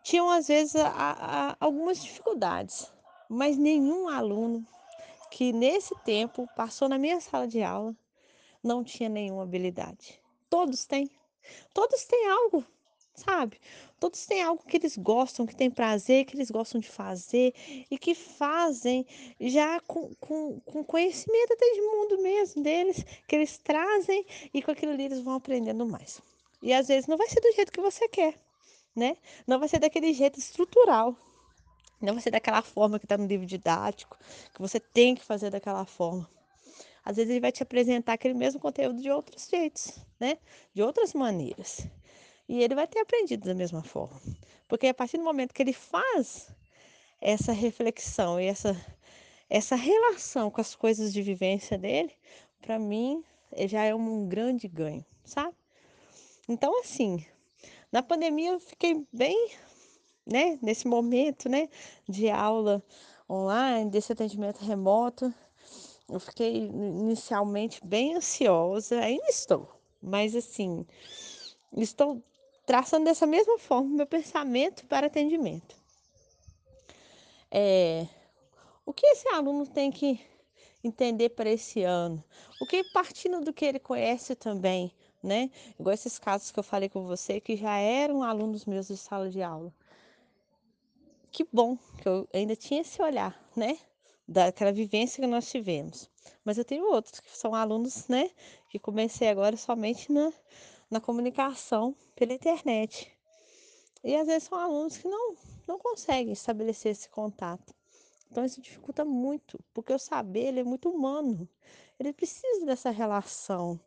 tinham, 0.04 0.30
às 0.30 0.48
vezes, 0.48 0.76
a, 0.76 0.90
a, 0.90 1.58
algumas 1.60 2.02
dificuldades, 2.02 2.92
mas 3.28 3.58
nenhum 3.58 4.08
aluno 4.08 4.66
que 5.32 5.52
nesse 5.52 5.96
tempo 6.04 6.48
passou 6.56 6.88
na 6.88 6.98
minha 6.98 7.20
sala 7.20 7.48
de 7.48 7.62
aula 7.64 7.96
não 8.64 8.84
tinha 8.84 9.10
nenhuma 9.10 9.44
habilidade. 9.44 10.22
Todos 10.50 10.86
têm. 10.86 11.10
Todos 11.74 12.04
têm 12.06 12.28
algo, 12.28 12.66
sabe? 13.18 13.60
Todos 14.00 14.26
têm 14.26 14.44
algo 14.44 14.64
que 14.64 14.78
eles 14.78 14.96
gostam, 14.96 15.46
que 15.46 15.56
têm 15.56 15.72
prazer, 15.72 16.26
que 16.26 16.36
eles 16.36 16.52
gostam 16.52 16.80
de 16.80 16.88
fazer 16.88 17.54
e 17.90 17.98
que 17.98 18.14
fazem 18.14 19.06
já 19.42 19.80
com, 19.82 20.14
com, 20.20 20.60
com 20.62 20.84
conhecimento 20.84 21.54
até 21.54 21.66
de 21.74 21.82
mundo 21.82 22.22
mesmo 22.22 22.62
deles, 22.62 23.04
que 23.28 23.36
eles 23.36 23.58
trazem 23.58 24.26
e 24.54 24.62
com 24.62 24.72
aquilo 24.72 24.92
ali 24.92 25.06
eles 25.06 25.22
vão 25.22 25.34
aprendendo 25.34 25.86
mais. 25.86 26.22
E 26.62 26.72
às 26.74 26.88
vezes 26.88 27.08
não 27.08 27.18
vai 27.18 27.28
ser 27.28 27.42
do 27.42 27.52
jeito 27.54 27.72
que 27.72 27.82
você 27.82 28.08
quer, 28.08 28.40
né? 28.96 29.18
Não 29.48 29.60
vai 29.60 29.68
ser 29.68 29.80
daquele 29.80 30.14
jeito 30.14 30.40
estrutural. 30.40 31.16
Não 32.00 32.14
vai 32.14 32.22
ser 32.22 32.30
daquela 32.30 32.62
forma 32.62 33.00
que 33.00 33.06
está 33.06 33.18
no 33.18 33.26
livro 33.26 33.46
didático, 33.46 34.20
que 34.54 34.62
você 34.62 34.80
tem 34.80 35.16
que 35.16 35.26
fazer 35.26 35.50
daquela 35.50 35.84
forma. 35.86 36.30
Às 37.04 37.16
vezes 37.16 37.32
ele 37.32 37.40
vai 37.40 37.52
te 37.52 37.64
apresentar 37.64 38.14
aquele 38.14 38.36
mesmo 38.36 38.60
conteúdo 38.60 39.02
de 39.02 39.10
outros 39.10 39.48
jeitos, 39.50 39.98
né? 40.20 40.38
De 40.76 40.84
outras 40.84 41.14
maneiras. 41.14 41.88
E 42.48 42.64
ele 42.64 42.76
vai 42.76 42.88
ter 42.88 43.00
aprendido 43.00 43.46
da 43.46 43.54
mesma 43.54 43.84
forma. 43.84 44.20
Porque 44.68 44.88
a 44.88 44.94
partir 44.94 45.18
do 45.18 45.24
momento 45.24 45.54
que 45.54 45.62
ele 45.62 45.74
faz 45.74 46.50
essa 47.20 47.52
reflexão 47.52 48.40
e 48.40 48.46
essa, 48.46 48.76
essa 49.50 49.76
relação 49.76 50.50
com 50.50 50.62
as 50.62 50.76
coisas 50.76 51.12
de 51.12 51.22
vivência 51.22 51.78
dele, 51.78 52.14
para 52.62 52.78
mim 52.78 53.24
já 53.68 53.84
é 53.84 53.96
um 53.96 54.28
grande 54.28 54.68
ganho, 54.68 55.06
sabe? 55.24 55.56
Então, 56.48 56.80
assim, 56.80 57.26
na 57.92 58.02
pandemia 58.02 58.52
eu 58.52 58.60
fiquei 58.60 59.06
bem, 59.12 59.52
né, 60.26 60.58
nesse 60.62 60.88
momento, 60.88 61.50
né, 61.50 61.70
de 62.08 62.30
aula 62.30 62.84
online, 63.30 63.90
desse 63.90 64.12
atendimento 64.12 64.64
remoto. 64.64 65.34
Eu 66.10 66.20
fiquei 66.20 66.68
inicialmente 66.68 67.86
bem 67.86 68.16
ansiosa, 68.16 69.00
ainda 69.00 69.28
estou, 69.28 69.70
mas 70.02 70.36
assim, 70.36 70.86
estou 71.76 72.24
traçando 72.68 73.06
dessa 73.06 73.26
mesma 73.26 73.58
forma 73.58 73.96
meu 73.96 74.06
pensamento 74.06 74.86
para 74.88 75.08
atendimento. 75.08 75.74
É, 77.50 78.06
o 78.86 78.92
que 78.92 79.08
esse 79.08 79.26
aluno 79.30 79.66
tem 79.66 79.90
que 79.90 80.20
entender 80.84 81.30
para 81.30 81.50
esse 81.50 81.82
ano? 81.84 82.22
O 82.62 82.66
que 82.66 82.84
partindo 82.92 83.40
do 83.40 83.54
que 83.54 83.64
ele 83.64 83.80
conhece 83.80 84.36
também, 84.36 84.92
né? 85.24 85.50
Igual 85.80 85.94
esses 85.94 86.20
casos 86.20 86.52
que 86.52 86.60
eu 86.60 86.64
falei 86.64 86.90
com 86.90 87.08
você 87.08 87.40
que 87.40 87.56
já 87.56 87.78
eram 87.78 88.22
alunos 88.22 88.66
meus 88.66 88.88
de 88.88 88.98
sala 88.98 89.30
de 89.30 89.42
aula. 89.42 89.74
Que 91.32 91.48
bom 91.50 91.78
que 92.02 92.10
eu 92.10 92.28
ainda 92.34 92.56
tinha 92.56 92.82
esse 92.82 93.02
olhar, 93.02 93.50
né? 93.56 93.78
Daquela 94.28 94.74
vivência 94.74 95.22
que 95.22 95.28
nós 95.28 95.50
tivemos. 95.50 96.10
Mas 96.44 96.58
eu 96.58 96.66
tenho 96.66 96.92
outros 96.92 97.22
que 97.22 97.38
são 97.38 97.56
alunos, 97.56 98.10
né? 98.10 98.30
Que 98.70 98.78
comecei 98.78 99.30
agora 99.30 99.56
somente 99.56 100.12
na, 100.12 100.34
na 100.90 101.00
comunicação 101.00 101.96
pela 102.16 102.34
internet. 102.34 103.12
E 104.04 104.16
às 104.16 104.28
vezes 104.28 104.44
são 104.44 104.58
alunos 104.58 104.98
que 104.98 105.08
não, 105.08 105.36
não 105.68 105.80
conseguem 105.80 106.34
estabelecer 106.34 106.92
esse 106.92 107.10
contato. 107.10 107.74
Então 108.30 108.46
isso 108.46 108.62
dificulta 108.62 109.04
muito, 109.04 109.60
porque 109.74 109.94
o 109.94 110.00
saber 110.00 110.48
ele 110.48 110.60
é 110.60 110.64
muito 110.64 110.90
humano. 110.90 111.48
Ele 112.00 112.14
precisa 112.14 112.66
dessa 112.66 112.90
relação. 112.90 113.80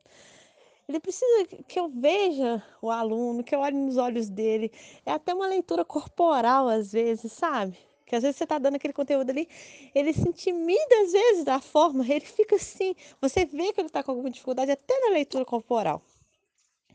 Ele 0.88 0.98
precisa 0.98 1.46
que 1.68 1.78
eu 1.78 1.88
veja 1.88 2.62
o 2.82 2.90
aluno, 2.90 3.44
que 3.44 3.54
eu 3.54 3.60
olhe 3.60 3.76
nos 3.76 3.96
olhos 3.96 4.28
dele. 4.28 4.72
É 5.06 5.12
até 5.12 5.32
uma 5.32 5.46
leitura 5.46 5.84
corporal 5.84 6.68
às 6.68 6.90
vezes, 6.90 7.32
sabe? 7.32 7.78
Que 8.04 8.16
às 8.16 8.22
vezes 8.22 8.36
você 8.36 8.44
está 8.44 8.58
dando 8.58 8.74
aquele 8.74 8.92
conteúdo 8.92 9.30
ali, 9.30 9.48
ele 9.94 10.12
se 10.12 10.28
intimida 10.28 11.00
às 11.04 11.12
vezes 11.12 11.44
da 11.44 11.60
forma, 11.60 12.04
ele 12.04 12.26
fica 12.26 12.56
assim, 12.56 12.92
você 13.20 13.44
vê 13.44 13.72
que 13.72 13.80
ele 13.80 13.86
está 13.86 14.02
com 14.02 14.10
alguma 14.10 14.30
dificuldade 14.30 14.72
até 14.72 14.98
na 14.98 15.10
leitura 15.12 15.44
corporal. 15.44 16.02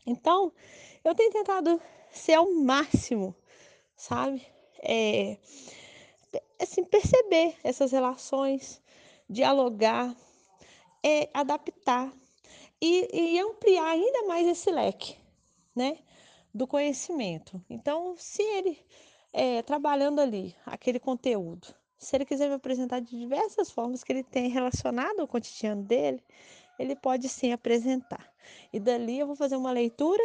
Então, 0.06 0.52
eu 1.04 1.14
tenho 1.14 1.32
tentado 1.32 1.80
ser 2.10 2.34
ao 2.34 2.52
máximo, 2.52 3.34
sabe? 3.96 4.46
É, 4.80 5.36
assim, 6.60 6.84
perceber 6.84 7.56
essas 7.64 7.92
relações, 7.92 8.80
dialogar, 9.28 10.14
é, 11.04 11.28
adaptar 11.34 12.12
e, 12.80 13.34
e 13.34 13.40
ampliar 13.40 13.88
ainda 13.88 14.26
mais 14.26 14.46
esse 14.46 14.70
leque, 14.70 15.16
né? 15.74 15.98
Do 16.54 16.66
conhecimento. 16.66 17.62
Então, 17.68 18.14
se 18.16 18.42
ele 18.42 18.78
é, 19.32 19.62
trabalhando 19.62 20.20
ali 20.20 20.56
aquele 20.64 20.98
conteúdo, 20.98 21.74
se 21.98 22.16
ele 22.16 22.24
quiser 22.24 22.48
me 22.48 22.54
apresentar 22.54 23.00
de 23.00 23.18
diversas 23.18 23.70
formas 23.70 24.04
que 24.04 24.12
ele 24.12 24.22
tem 24.22 24.48
relacionado 24.48 25.20
ao 25.20 25.28
cotidiano 25.28 25.82
dele, 25.82 26.22
ele 26.78 26.94
pode 26.96 27.28
sim 27.28 27.52
apresentar. 27.52 28.32
E 28.72 28.78
dali 28.78 29.18
eu 29.18 29.26
vou 29.26 29.36
fazer 29.36 29.56
uma 29.56 29.72
leitura 29.72 30.22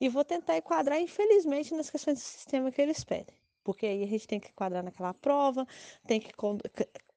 e 0.00 0.08
vou 0.08 0.24
tentar 0.24 0.56
enquadrar, 0.56 1.00
infelizmente, 1.00 1.74
nas 1.74 1.90
questões 1.90 2.18
do 2.18 2.22
sistema 2.22 2.70
que 2.70 2.80
eles 2.80 3.04
pedem. 3.04 3.36
Porque 3.62 3.86
aí 3.86 4.02
a 4.02 4.06
gente 4.06 4.26
tem 4.26 4.40
que 4.40 4.48
enquadrar 4.48 4.82
naquela 4.82 5.12
prova, 5.12 5.66
tem 6.06 6.20
que 6.20 6.32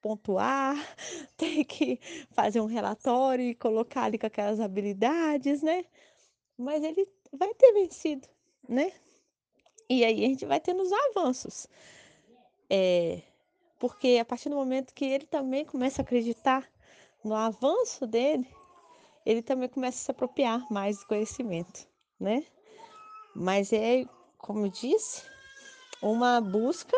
pontuar, 0.02 0.76
tem 1.38 1.64
que 1.64 2.00
fazer 2.32 2.60
um 2.60 2.66
relatório 2.66 3.46
e 3.46 3.56
colocar 3.56 4.04
ali 4.04 4.18
com 4.18 4.28
aquelas 4.28 4.60
habilidades, 4.60 5.62
né? 5.62 5.86
Mas 6.58 6.84
ele 6.84 7.08
vai 7.32 7.54
ter 7.54 7.72
vencido, 7.74 8.28
né? 8.68 8.92
E 9.90 10.04
aí 10.04 10.26
a 10.26 10.28
gente 10.28 10.46
vai 10.46 10.60
tendo 10.60 10.82
os 10.82 10.92
avanços. 10.92 11.68
É, 12.70 13.22
porque 13.80 14.18
a 14.22 14.26
partir 14.26 14.50
do 14.50 14.56
momento 14.56 14.94
que 14.94 15.06
ele 15.06 15.26
também 15.26 15.66
começa 15.66 16.02
a 16.02 16.04
acreditar 16.04 16.70
no 17.24 17.36
avanço 17.36 18.08
dele, 18.08 18.48
ele 19.26 19.42
também 19.42 19.70
começa 19.70 19.98
a 19.98 20.02
se 20.06 20.12
apropriar 20.12 20.66
mais 20.72 21.00
do 21.00 21.08
conhecimento, 21.08 21.88
né? 22.20 22.46
Mas 23.36 23.72
é, 23.72 24.06
como 24.38 24.66
eu 24.66 24.70
disse, 24.70 25.24
uma 26.02 26.42
busca, 26.42 26.98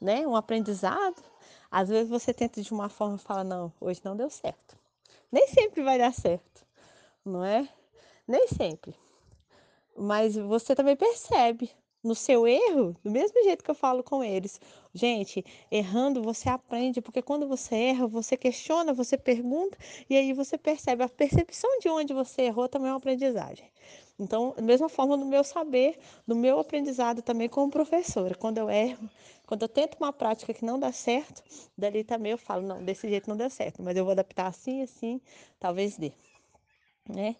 né? 0.00 0.26
Um 0.26 0.36
aprendizado. 0.36 1.22
Às 1.70 1.88
vezes 1.88 2.08
você 2.08 2.32
tenta 2.32 2.62
de 2.62 2.72
uma 2.72 2.88
forma 2.88 3.16
e 3.16 3.20
fala, 3.20 3.42
não, 3.42 3.72
hoje 3.80 4.00
não 4.04 4.16
deu 4.16 4.30
certo. 4.30 4.78
Nem 5.30 5.48
sempre 5.48 5.82
vai 5.82 5.98
dar 5.98 6.12
certo, 6.12 6.64
não 7.24 7.44
é? 7.44 7.68
Nem 8.26 8.46
sempre. 8.48 8.94
Mas 9.96 10.36
você 10.36 10.74
também 10.74 10.96
percebe 10.96 11.70
no 12.02 12.14
seu 12.14 12.46
erro, 12.46 12.94
do 13.02 13.10
mesmo 13.10 13.42
jeito 13.42 13.64
que 13.64 13.70
eu 13.70 13.74
falo 13.74 14.02
com 14.02 14.22
eles. 14.22 14.60
Gente, 14.96 15.44
errando 15.70 16.22
você 16.22 16.48
aprende, 16.48 17.00
porque 17.02 17.20
quando 17.20 17.48
você 17.48 17.74
erra, 17.74 18.06
você 18.06 18.36
questiona, 18.36 18.92
você 18.94 19.18
pergunta, 19.18 19.76
e 20.08 20.16
aí 20.16 20.32
você 20.32 20.56
percebe. 20.56 21.02
A 21.02 21.08
percepção 21.08 21.68
de 21.80 21.88
onde 21.88 22.14
você 22.14 22.42
errou 22.42 22.68
também 22.68 22.88
é 22.88 22.92
uma 22.92 22.98
aprendizagem. 22.98 23.66
Então, 24.18 24.54
da 24.56 24.62
mesma 24.62 24.88
forma 24.88 25.16
no 25.16 25.26
meu 25.26 25.42
saber, 25.42 25.98
no 26.26 26.36
meu 26.36 26.60
aprendizado 26.60 27.22
também 27.22 27.48
como 27.48 27.70
professora, 27.72 28.36
quando 28.36 28.58
eu 28.58 28.70
erro, 28.70 29.10
quando 29.44 29.62
eu 29.62 29.68
tento 29.68 29.96
uma 29.98 30.12
prática 30.12 30.54
que 30.54 30.64
não 30.64 30.78
dá 30.78 30.92
certo, 30.92 31.42
dali 31.76 32.04
também 32.04 32.30
eu 32.32 32.38
falo, 32.38 32.62
não, 32.64 32.82
desse 32.84 33.08
jeito 33.08 33.28
não 33.28 33.36
deu 33.36 33.50
certo, 33.50 33.82
mas 33.82 33.96
eu 33.96 34.04
vou 34.04 34.12
adaptar 34.12 34.46
assim, 34.46 34.80
assim, 34.82 35.20
talvez 35.58 35.96
dê, 35.96 36.12
né? 37.08 37.36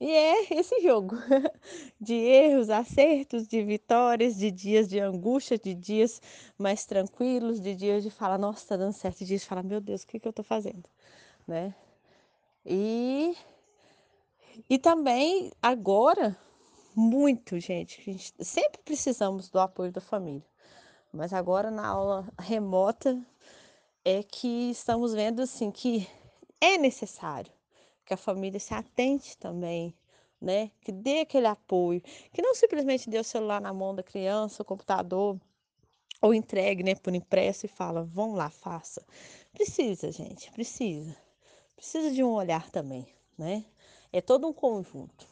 E 0.00 0.12
é 0.12 0.54
esse 0.54 0.80
jogo 0.80 1.16
de 2.00 2.14
erros, 2.14 2.70
acertos, 2.70 3.48
de 3.48 3.64
vitórias, 3.64 4.36
de 4.36 4.50
dias 4.50 4.88
de 4.88 5.00
angústia, 5.00 5.58
de 5.58 5.74
dias 5.74 6.22
mais 6.56 6.84
tranquilos, 6.86 7.60
de 7.60 7.74
dias 7.74 8.04
de 8.04 8.10
falar, 8.10 8.38
nossa, 8.38 8.68
tá 8.68 8.76
dando 8.76 8.92
certo, 8.92 9.18
de 9.18 9.24
dias 9.26 9.40
de 9.40 9.46
falar, 9.48 9.64
meu 9.64 9.80
Deus, 9.80 10.02
o 10.02 10.06
que, 10.06 10.20
que 10.20 10.28
eu 10.28 10.32
tô 10.32 10.44
fazendo, 10.44 10.88
né? 11.46 11.74
E, 12.64 13.36
e 14.70 14.78
também 14.78 15.50
agora, 15.60 16.38
muito, 16.94 17.58
gente, 17.58 18.00
gente, 18.02 18.32
sempre 18.44 18.80
precisamos 18.84 19.48
do 19.50 19.58
apoio 19.58 19.90
da 19.90 20.00
família, 20.00 20.46
mas 21.12 21.32
agora 21.32 21.72
na 21.72 21.86
aula 21.86 22.28
remota 22.38 23.20
é 24.04 24.22
que 24.22 24.70
estamos 24.70 25.12
vendo 25.12 25.42
assim 25.42 25.72
que 25.72 26.08
é 26.60 26.78
necessário 26.78 27.57
que 28.08 28.14
a 28.14 28.16
família 28.16 28.58
se 28.58 28.72
atente 28.72 29.36
também, 29.36 29.94
né? 30.40 30.70
Que 30.80 30.90
dê 30.90 31.20
aquele 31.20 31.46
apoio, 31.46 32.00
que 32.32 32.40
não 32.40 32.54
simplesmente 32.54 33.10
dê 33.10 33.18
o 33.18 33.24
celular 33.24 33.60
na 33.60 33.72
mão 33.72 33.94
da 33.94 34.02
criança, 34.02 34.62
o 34.62 34.64
computador, 34.64 35.38
ou 36.22 36.32
entregue, 36.32 36.82
né, 36.82 36.94
por 36.94 37.14
impresso 37.14 37.66
e 37.66 37.68
fala, 37.68 38.02
vão 38.02 38.32
lá, 38.32 38.48
faça. 38.48 39.04
Precisa, 39.52 40.10
gente, 40.10 40.50
precisa. 40.52 41.14
Precisa 41.76 42.10
de 42.10 42.24
um 42.24 42.30
olhar 42.30 42.70
também, 42.70 43.06
né? 43.36 43.64
É 44.10 44.22
todo 44.22 44.48
um 44.48 44.52
conjunto. 44.54 45.28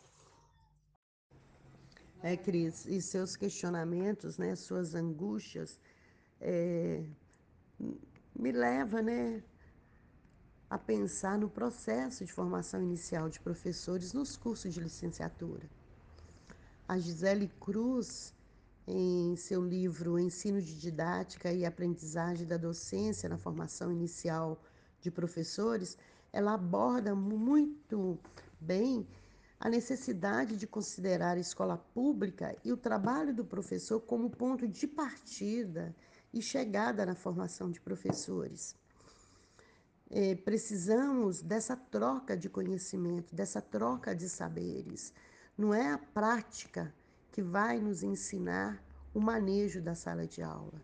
É, 2.22 2.36
Cris, 2.36 2.84
e 2.84 3.00
seus 3.00 3.36
questionamentos, 3.36 4.36
né, 4.36 4.54
suas 4.54 4.94
angústias, 4.94 5.80
é, 6.40 7.02
me 8.34 8.52
leva, 8.52 9.00
né, 9.00 9.42
a 10.68 10.76
pensar 10.76 11.38
no 11.38 11.48
processo 11.48 12.24
de 12.24 12.32
formação 12.32 12.82
inicial 12.82 13.28
de 13.28 13.38
professores 13.38 14.12
nos 14.12 14.36
cursos 14.36 14.74
de 14.74 14.80
licenciatura. 14.80 15.68
A 16.88 16.98
Gisele 16.98 17.48
Cruz, 17.60 18.34
em 18.86 19.36
seu 19.36 19.64
livro 19.64 20.18
Ensino 20.18 20.60
de 20.60 20.78
Didática 20.78 21.52
e 21.52 21.64
Aprendizagem 21.64 22.46
da 22.46 22.56
Docência 22.56 23.28
na 23.28 23.38
Formação 23.38 23.92
Inicial 23.92 24.60
de 25.00 25.10
Professores, 25.10 25.96
ela 26.32 26.54
aborda 26.54 27.14
muito 27.14 28.18
bem 28.60 29.06
a 29.58 29.68
necessidade 29.68 30.56
de 30.56 30.66
considerar 30.66 31.36
a 31.36 31.40
escola 31.40 31.78
pública 31.78 32.56
e 32.64 32.72
o 32.72 32.76
trabalho 32.76 33.32
do 33.32 33.44
professor 33.44 34.00
como 34.00 34.28
ponto 34.28 34.66
de 34.68 34.86
partida 34.86 35.94
e 36.32 36.42
chegada 36.42 37.06
na 37.06 37.14
formação 37.14 37.70
de 37.70 37.80
professores 37.80 38.76
é, 40.10 40.34
precisamos 40.34 41.42
dessa 41.42 41.76
troca 41.76 42.36
de 42.36 42.48
conhecimento, 42.48 43.34
dessa 43.34 43.60
troca 43.60 44.14
de 44.14 44.28
saberes. 44.28 45.12
Não 45.56 45.74
é 45.74 45.90
a 45.92 45.98
prática 45.98 46.94
que 47.32 47.42
vai 47.42 47.80
nos 47.80 48.02
ensinar 48.02 48.82
o 49.12 49.20
manejo 49.20 49.80
da 49.80 49.94
sala 49.94 50.26
de 50.26 50.42
aula. 50.42 50.80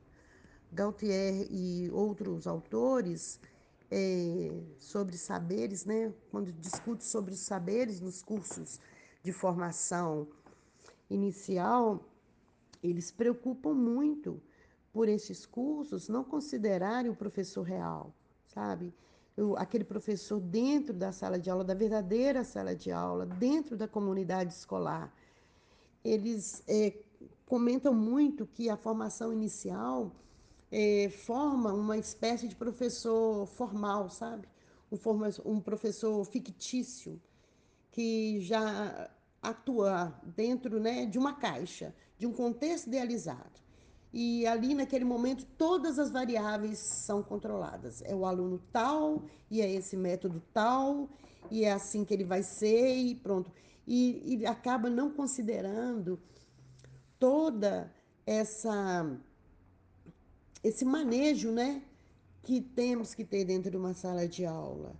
Gautier 0.73 1.47
e 1.51 1.91
outros 1.93 2.47
autores 2.47 3.39
é, 3.91 4.51
sobre 4.79 5.19
saberes, 5.19 5.85
né, 5.85 6.13
quando 6.31 6.51
discute 6.53 7.05
sobre 7.05 7.35
os 7.35 7.41
saberes 7.41 8.01
nos 8.01 8.23
cursos 8.23 8.81
de 9.23 9.33
formação 9.33 10.27
inicial, 11.11 12.03
eles 12.83 13.13
preocupam 13.13 13.75
muito 13.75 14.43
por 14.93 15.09
esses 15.09 15.47
cursos 15.47 16.09
não 16.09 16.25
considerarem 16.25 17.11
o 17.11 17.17
professor 17.17 17.63
real, 17.63 18.15
sabe? 18.47 18.93
Aquele 19.57 19.85
professor 19.85 20.41
dentro 20.41 20.93
da 20.93 21.11
sala 21.11 21.39
de 21.39 21.49
aula, 21.49 21.65
da 21.65 21.75
verdadeira 21.75 22.45
sala 22.45 22.75
de 22.75 22.91
aula, 22.91 23.27
dentro 23.27 23.77
da 23.77 23.89
comunidade 23.89 24.53
escolar. 24.53 25.13
Eles 26.05 26.63
é, 26.69 26.93
comentam 27.47 27.95
muito 27.95 28.47
que 28.47 28.69
a 28.69 28.77
formação 28.77 29.33
inicial 29.33 30.13
é, 30.71 31.09
forma 31.11 31.73
uma 31.73 31.97
espécie 31.97 32.49
de 32.49 32.57
professor 32.57 33.47
formal, 33.47 34.11
sabe? 34.11 34.47
Um, 34.91 34.97
forma, 34.97 35.31
um 35.45 35.61
professor 35.61 36.25
fictício 36.25 37.21
que 37.91 38.41
já 38.41 39.11
atua 39.41 40.15
dentro 40.37 40.79
né, 40.79 41.07
de 41.07 41.19
uma 41.19 41.35
caixa, 41.35 41.95
de 42.19 42.27
um 42.27 42.33
contexto 42.33 42.87
idealizado. 42.87 43.62
E 44.13 44.47
ali, 44.47 44.75
naquele 44.75 45.05
momento, 45.05 45.47
todas 45.57 45.99
as 45.99 46.11
variáveis 46.11 46.79
são 46.79 47.23
controladas. 47.23 48.03
É 48.03 48.15
o 48.15 48.27
aluno 48.27 48.61
tal, 48.71 49.25
e 49.51 49.61
é 49.61 49.71
esse 49.71 49.97
método 49.97 50.43
tal, 50.53 51.09
e 51.51 51.65
é 51.65 51.73
assim 51.73 52.05
que 52.05 52.13
ele 52.13 52.25
vai 52.25 52.43
ser, 52.43 52.95
e 52.95 53.15
pronto. 53.15 53.51
E, 53.87 54.37
e 54.41 54.47
acaba 54.47 54.91
não 54.91 55.11
considerando 55.11 56.21
toda 57.19 57.93
essa 58.27 59.07
esse 60.63 60.85
manejo, 60.85 61.51
né, 61.51 61.83
que 62.43 62.61
temos 62.61 63.15
que 63.15 63.25
ter 63.25 63.45
dentro 63.45 63.71
de 63.71 63.77
uma 63.77 63.95
sala 63.95 64.29
de 64.29 64.45
aula. 64.45 64.95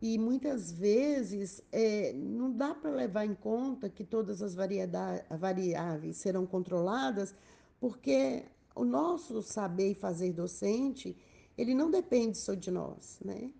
E 0.00 0.16
muitas 0.16 0.72
vezes 0.72 1.62
é, 1.70 2.12
não 2.14 2.50
dá 2.50 2.74
para 2.74 2.90
levar 2.90 3.26
em 3.26 3.34
conta 3.34 3.90
que 3.90 4.02
todas 4.02 4.40
as 4.40 4.54
variáveis 4.54 6.16
serão 6.16 6.46
controladas, 6.46 7.34
porque 7.80 8.44
o 8.74 8.84
nosso 8.84 9.42
saber 9.42 9.92
e 9.92 9.94
fazer 9.94 10.32
docente, 10.32 11.16
ele 11.56 11.74
não 11.74 11.90
depende 11.90 12.36
só 12.36 12.54
de 12.54 12.70
nós, 12.70 13.18
né? 13.24 13.52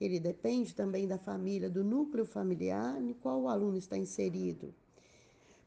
Ele 0.00 0.20
depende 0.20 0.74
também 0.74 1.06
da 1.06 1.16
família, 1.16 1.70
do 1.70 1.82
núcleo 1.82 2.26
familiar 2.26 3.00
no 3.00 3.14
qual 3.14 3.42
o 3.42 3.48
aluno 3.48 3.76
está 3.78 3.96
inserido. 3.96 4.74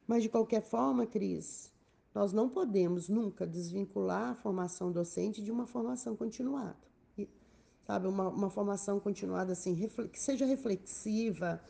Mas, 0.05 0.23
de 0.23 0.29
qualquer 0.29 0.61
forma, 0.61 1.05
Cris, 1.05 1.71
nós 2.13 2.31
não 2.31 2.49
podemos 2.49 3.09
nunca 3.09 3.47
desvincular 3.47 4.31
a 4.31 4.35
formação 4.35 4.91
docente 4.91 5.41
de 5.41 5.51
uma 5.51 5.65
formação 5.65 6.15
continuada. 6.15 6.77
sabe, 7.85 8.07
uma, 8.07 8.29
uma 8.29 8.49
formação 8.49 8.99
continuada 8.99 9.53
assim, 9.53 9.75
que 10.11 10.19
seja 10.19 10.45
reflexiva, 10.45 11.61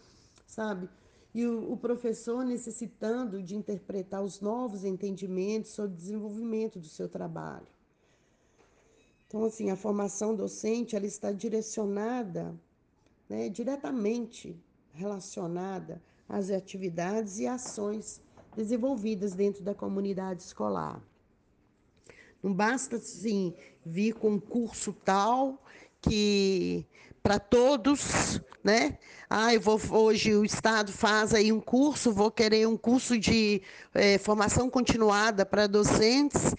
sabe? 0.47 0.89
E 1.35 1.45
o, 1.45 1.73
o, 1.73 1.75
professor 1.75 2.45
necessitando 2.45 3.43
de 3.43 3.57
interpretar 3.57 4.23
os 4.23 4.39
novos 4.39 4.85
entendimentos 4.85 5.71
sobre 5.71 5.91
o 5.91 5.97
desenvolvimento 5.97 6.79
do 6.79 6.87
seu 6.87 7.09
trabalho. 7.09 7.67
Então, 9.27 9.43
assim, 9.43 9.69
a 9.69 9.75
formação 9.75 10.33
docente 10.33 10.95
ela 10.95 11.05
está 11.05 11.33
direcionada, 11.33 12.55
né, 13.27 13.49
diretamente 13.49 14.57
relacionada 14.93 16.01
às 16.29 16.49
atividades 16.49 17.37
e 17.37 17.47
ações 17.47 18.21
desenvolvidas 18.55 19.33
dentro 19.33 19.61
da 19.61 19.75
comunidade 19.75 20.41
escolar. 20.41 21.03
Não 22.41 22.53
basta, 22.53 22.95
assim, 22.95 23.53
vir 23.85 24.13
com 24.13 24.29
um 24.29 24.39
curso 24.39 24.93
tal 24.93 25.61
que 26.01 26.85
para 27.25 27.39
todos, 27.39 28.39
né? 28.63 28.99
Ah, 29.27 29.51
eu 29.51 29.59
vou 29.59 29.81
hoje 29.89 30.35
o 30.35 30.45
Estado 30.45 30.91
faz 30.91 31.33
aí 31.33 31.51
um 31.51 31.59
curso, 31.59 32.11
vou 32.11 32.29
querer 32.29 32.67
um 32.67 32.77
curso 32.77 33.17
de 33.17 33.63
é, 33.95 34.19
formação 34.19 34.69
continuada 34.69 35.43
para 35.43 35.65
docentes 35.65 36.53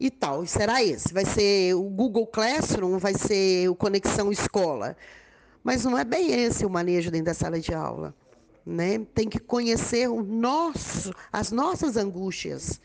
e 0.00 0.10
tal. 0.10 0.44
Será 0.46 0.82
esse? 0.82 1.14
Vai 1.14 1.24
ser 1.24 1.74
o 1.76 1.84
Google 1.84 2.26
Classroom, 2.26 2.98
vai 2.98 3.14
ser 3.14 3.68
o 3.68 3.76
Conexão 3.76 4.32
Escola. 4.32 4.96
Mas 5.62 5.84
não 5.84 5.96
é 5.96 6.02
bem 6.02 6.32
esse 6.32 6.66
o 6.66 6.70
manejo 6.70 7.12
dentro 7.12 7.26
da 7.26 7.34
sala 7.34 7.60
de 7.60 7.72
aula 7.72 8.12
né? 8.66 8.98
Tem 9.14 9.28
que 9.28 9.38
conhecer 9.38 10.08
o 10.08 10.24
nosso, 10.24 11.14
as 11.32 11.52
nossas 11.52 11.96
angústias, 11.96 12.80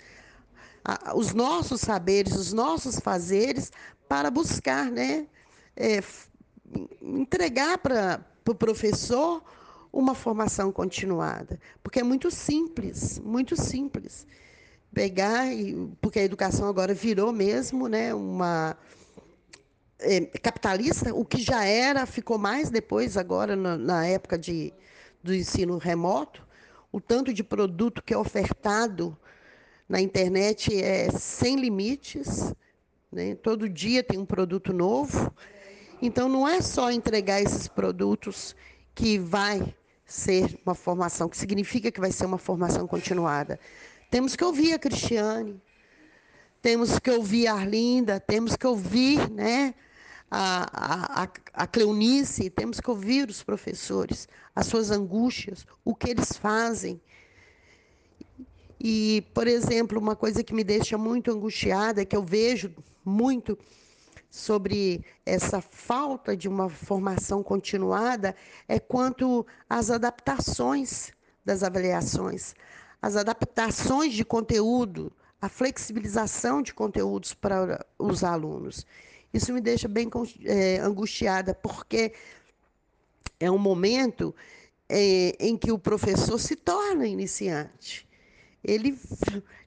a, 0.84 1.16
os 1.18 1.34
nossos 1.34 1.82
saberes, 1.82 2.36
os 2.36 2.54
nossos 2.54 3.00
fazeres 3.00 3.72
para 4.08 4.30
buscar, 4.30 4.92
né? 4.92 5.26
É, 5.76 6.02
entregar 7.02 7.78
para 7.78 8.20
o 8.20 8.36
pro 8.44 8.56
professor 8.56 9.44
uma 9.92 10.14
formação 10.14 10.72
continuada, 10.72 11.60
porque 11.82 12.00
é 12.00 12.04
muito 12.04 12.30
simples, 12.30 13.18
muito 13.20 13.56
simples 13.56 14.28
pegar 14.94 15.52
e 15.54 15.76
porque 16.00 16.20
a 16.20 16.24
educação 16.24 16.68
agora 16.68 16.94
virou 16.94 17.32
mesmo, 17.32 17.88
né? 17.88 18.14
Uma 18.14 18.78
é, 20.00 20.22
capitalista, 20.22 21.14
o 21.14 21.26
que 21.26 21.42
já 21.42 21.66
era 21.66 22.06
ficou 22.06 22.38
mais 22.38 22.70
depois 22.70 23.18
agora 23.18 23.56
na, 23.56 23.78
na 23.78 24.06
época 24.06 24.38
de 24.38 24.74
do 25.24 25.34
ensino 25.34 25.80
remoto, 25.80 26.46
o 26.92 27.02
tanto 27.02 27.34
de 27.34 27.44
produto 27.44 28.04
que 28.04 28.14
é 28.14 28.18
ofertado 28.18 29.18
na 29.90 30.00
internet 30.00 30.72
é 30.80 31.10
sem 31.10 31.56
limites, 31.56 32.54
né? 33.12 33.34
todo 33.36 33.68
dia 33.68 34.04
tem 34.04 34.20
um 34.20 34.26
produto 34.26 34.72
novo. 34.72 35.34
Então, 36.02 36.28
não 36.28 36.48
é 36.48 36.62
só 36.62 36.92
entregar 36.92 37.42
esses 37.42 37.68
produtos 37.68 38.56
que 38.94 39.18
vai 39.18 39.76
ser 40.06 40.60
uma 40.66 40.76
formação, 40.76 41.28
que 41.28 41.38
significa 41.38 41.92
que 41.92 42.00
vai 42.00 42.12
ser 42.12 42.26
uma 42.26 42.38
formação 42.38 42.88
continuada. 42.88 43.60
Temos 44.10 44.36
que 44.36 44.44
ouvir 44.44 44.74
a 44.74 44.80
Cristiane, 44.80 45.60
temos 46.62 47.00
que 47.00 47.10
ouvir 47.10 47.48
a 47.48 47.54
Arlinda, 47.56 48.20
temos 48.20 48.56
que 48.56 48.68
ouvir 48.68 49.30
né, 49.30 49.74
a, 50.30 51.24
a, 51.24 51.30
a 51.54 51.68
Cleonice, 51.68 52.50
temos 52.50 52.80
que 52.80 52.90
ouvir 52.90 53.30
os 53.30 53.42
professores, 53.44 54.28
as 54.56 54.68
suas 54.68 54.92
angústias, 54.92 55.66
o 55.84 55.96
que 55.96 56.10
eles 56.10 56.34
fazem. 56.34 57.02
E, 58.80 59.26
por 59.34 59.48
exemplo, 59.48 60.00
uma 60.00 60.16
coisa 60.16 60.44
que 60.44 60.54
me 60.54 60.64
deixa 60.64 60.98
muito 60.98 61.32
angustiada, 61.32 62.06
que 62.06 62.16
eu 62.16 62.24
vejo 62.24 62.72
muito 63.04 63.58
sobre 64.36 65.02
essa 65.26 65.62
falta 65.62 66.36
de 66.36 66.50
uma 66.50 66.70
formação 66.70 67.42
continuada, 67.42 68.36
é 68.68 68.78
quanto 68.78 69.48
às 69.70 69.90
adaptações 69.90 71.14
das 71.46 71.64
avaliações, 71.64 72.54
as 73.02 73.16
adaptações 73.16 74.14
de 74.14 74.26
conteúdo, 74.26 75.10
a 75.42 75.48
flexibilização 75.48 76.62
de 76.62 76.74
conteúdos 76.74 77.34
para 77.34 77.86
os 77.98 78.26
alunos. 78.26 78.86
Isso 79.34 79.54
me 79.54 79.62
deixa 79.62 79.88
bem 79.88 80.10
é, 80.44 80.80
angustiada, 80.80 81.56
porque 81.56 82.12
é 83.40 83.50
um 83.50 83.58
momento 83.58 84.36
é, 84.90 85.34
em 85.40 85.56
que 85.56 85.72
o 85.72 85.80
professor 85.80 86.38
se 86.40 86.58
torna 86.58 87.08
iniciante. 87.08 88.06
Ele, 88.62 89.00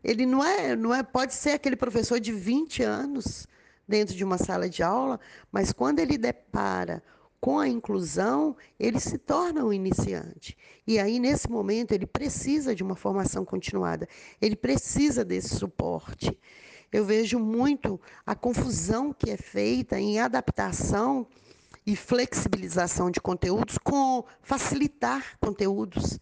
ele 0.04 0.26
não, 0.26 0.44
é, 0.44 0.76
não 0.76 0.94
é, 0.94 1.02
pode 1.02 1.32
ser 1.32 1.52
aquele 1.52 1.76
professor 1.76 2.20
de 2.20 2.32
20 2.32 2.82
anos 2.82 3.48
dentro 3.88 4.14
de 4.14 4.22
uma 4.22 4.38
sala 4.38 4.68
de 4.68 4.82
aula, 4.82 5.18
mas 5.50 5.72
quando 5.72 5.98
ele 5.98 6.18
depara 6.18 7.02
com 7.40 7.58
a 7.58 7.68
inclusão, 7.68 8.56
ele 8.78 9.00
se 9.00 9.16
torna 9.16 9.64
um 9.64 9.72
iniciante. 9.72 10.56
E 10.86 10.98
aí, 10.98 11.18
nesse 11.18 11.48
momento, 11.48 11.92
ele 11.92 12.06
precisa 12.06 12.74
de 12.74 12.82
uma 12.82 12.96
formação 12.96 13.44
continuada, 13.44 14.08
ele 14.40 14.56
precisa 14.56 15.24
desse 15.24 15.56
suporte 15.56 16.36
eu 16.90 17.04
vejo 17.04 17.38
muito 17.38 18.00
a 18.24 18.34
confusão 18.34 19.12
que 19.12 19.30
é 19.30 19.36
feita 19.36 19.98
em 19.98 20.18
adaptação 20.18 21.26
e 21.86 21.94
flexibilização 21.94 23.10
de 23.10 23.20
conteúdos 23.20 23.76
com 23.78 24.24
facilitar 24.42 25.38
conteúdos. 25.38 26.18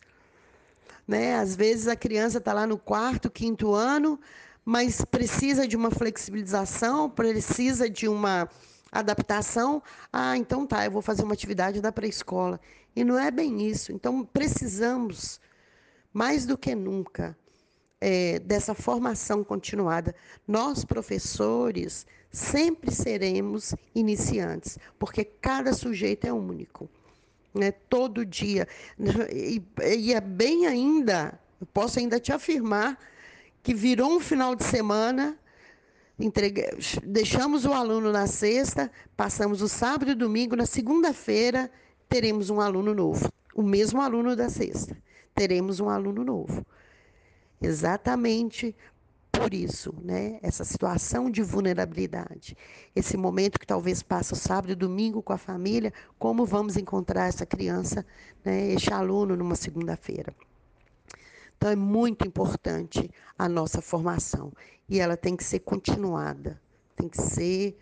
Né? 1.06 1.36
Às 1.36 1.54
vezes 1.54 1.86
a 1.86 1.94
criança 1.94 2.38
está 2.38 2.52
lá 2.52 2.66
no 2.66 2.76
quarto, 2.76 3.30
quinto 3.30 3.74
ano, 3.74 4.18
mas 4.66 5.04
precisa 5.04 5.66
de 5.68 5.76
uma 5.76 5.92
flexibilização, 5.92 7.08
precisa 7.08 7.88
de 7.88 8.08
uma 8.08 8.50
adaptação. 8.90 9.80
Ah, 10.12 10.36
então 10.36 10.66
tá, 10.66 10.84
eu 10.84 10.90
vou 10.90 11.00
fazer 11.00 11.22
uma 11.22 11.34
atividade 11.34 11.80
da 11.80 11.92
pré-escola. 11.92 12.60
E 12.96 13.04
não 13.04 13.16
é 13.16 13.30
bem 13.30 13.64
isso. 13.64 13.92
Então 13.92 14.24
precisamos, 14.24 15.40
mais 16.12 16.44
do 16.44 16.58
que 16.58 16.74
nunca, 16.74 17.38
é, 18.00 18.40
dessa 18.40 18.74
formação 18.74 19.44
continuada. 19.44 20.12
Nós, 20.48 20.84
professores, 20.84 22.04
sempre 22.32 22.92
seremos 22.92 23.72
iniciantes, 23.94 24.80
porque 24.98 25.24
cada 25.24 25.72
sujeito 25.72 26.26
é 26.26 26.32
único. 26.32 26.90
Né? 27.54 27.70
Todo 27.70 28.26
dia. 28.26 28.66
E, 29.32 29.62
e 29.96 30.12
é 30.12 30.20
bem 30.20 30.66
ainda, 30.66 31.38
posso 31.72 32.00
ainda 32.00 32.18
te 32.18 32.32
afirmar, 32.32 32.98
que 33.66 33.74
virou 33.74 34.12
um 34.12 34.20
final 34.20 34.54
de 34.54 34.62
semana 34.62 35.36
Entregue... 36.16 36.62
deixamos 37.02 37.64
o 37.64 37.72
aluno 37.72 38.12
na 38.12 38.28
sexta, 38.28 38.88
passamos 39.16 39.60
o 39.60 39.66
sábado 39.66 40.12
e 40.12 40.14
domingo, 40.14 40.54
na 40.54 40.66
segunda-feira 40.66 41.68
teremos 42.08 42.48
um 42.48 42.60
aluno 42.60 42.94
novo, 42.94 43.28
o 43.56 43.64
mesmo 43.64 44.00
aluno 44.00 44.36
da 44.36 44.48
sexta, 44.48 44.96
teremos 45.34 45.80
um 45.80 45.88
aluno 45.88 46.22
novo 46.22 46.64
exatamente 47.60 48.72
por 49.32 49.52
isso, 49.52 49.92
né? 50.00 50.38
Essa 50.42 50.64
situação 50.64 51.28
de 51.28 51.42
vulnerabilidade. 51.42 52.56
Esse 52.94 53.16
momento 53.16 53.58
que 53.58 53.66
talvez 53.66 54.00
passa 54.00 54.34
o 54.34 54.36
sábado 54.36 54.70
e 54.70 54.76
domingo 54.76 55.20
com 55.20 55.32
a 55.32 55.38
família, 55.38 55.92
como 56.20 56.46
vamos 56.46 56.76
encontrar 56.76 57.26
essa 57.26 57.44
criança, 57.44 58.06
né, 58.44 58.72
este 58.72 58.92
aluno 58.92 59.34
numa 59.34 59.56
segunda-feira? 59.56 60.32
Então 61.56 61.70
é 61.70 61.76
muito 61.76 62.26
importante 62.26 63.10
a 63.38 63.48
nossa 63.48 63.80
formação 63.80 64.52
e 64.88 65.00
ela 65.00 65.16
tem 65.16 65.36
que 65.36 65.42
ser 65.44 65.60
continuada, 65.60 66.60
tem 66.94 67.08
que 67.08 67.20
ser 67.20 67.78